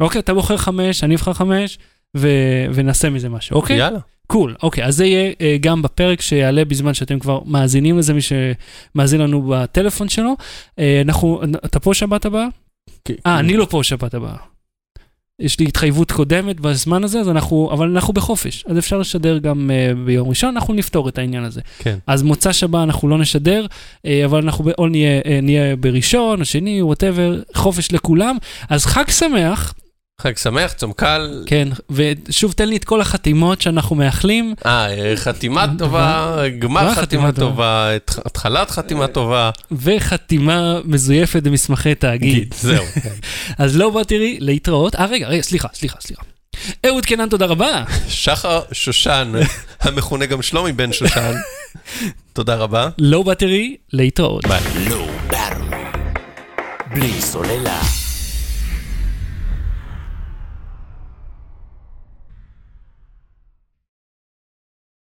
[0.00, 1.78] אוקיי, אתה בוחר חמש, אני אבחר חמש,
[2.16, 3.76] ו- ונעשה מזה משהו, אוקיי?
[3.76, 3.98] יאללה.
[4.26, 8.20] Cool, אוקיי, אז זה יהיה אה, גם בפרק שיעלה בזמן שאתם כבר מאזינים לזה, מי
[8.22, 10.36] שמאזין לנו בטלפון שלו.
[10.78, 12.46] אה, אנחנו, אתה פה שבת הבאה?
[13.26, 14.36] אה, אני לא פה שבת הבאה.
[15.38, 19.70] יש לי התחייבות קודמת בזמן הזה, אז אנחנו, אבל אנחנו בחופש, אז אפשר לשדר גם
[19.70, 21.60] uh, ביום ראשון, אנחנו נפתור את העניין הזה.
[21.78, 21.98] כן.
[22.06, 26.44] אז מוצא שבת אנחנו לא נשדר, uh, אבל אנחנו או נהיה, uh, נהיה בראשון, או
[26.44, 28.36] שני, whatever, חופש לכולם.
[28.68, 29.74] אז חג שמח,
[30.22, 31.42] חג שמח, צום קל.
[31.46, 34.54] כן, ושוב תן לי את כל החתימות שאנחנו מאחלים.
[34.66, 39.50] אה, חתימה טובה, גמר חתימה טובה, התח- התחלת חתימה טובה.
[39.72, 42.54] וחתימה מזויפת במסמכי תאגיד.
[42.60, 42.84] זהו.
[43.58, 44.94] אז לא בא תראי, להתראות.
[44.96, 46.22] אה, רגע, רגע, סליחה, סליחה, סליחה.
[46.86, 47.84] אהוד קנן, תודה רבה.
[48.08, 49.32] שחר שושן,
[49.80, 51.32] המכונה גם שלומי בן שושן.
[52.32, 52.88] תודה רבה.
[52.98, 54.46] לא בא תראי, להתראות.
[54.46, 54.60] ביי.
[55.30, 55.74] Battery.
[56.94, 57.80] בלי סוללה.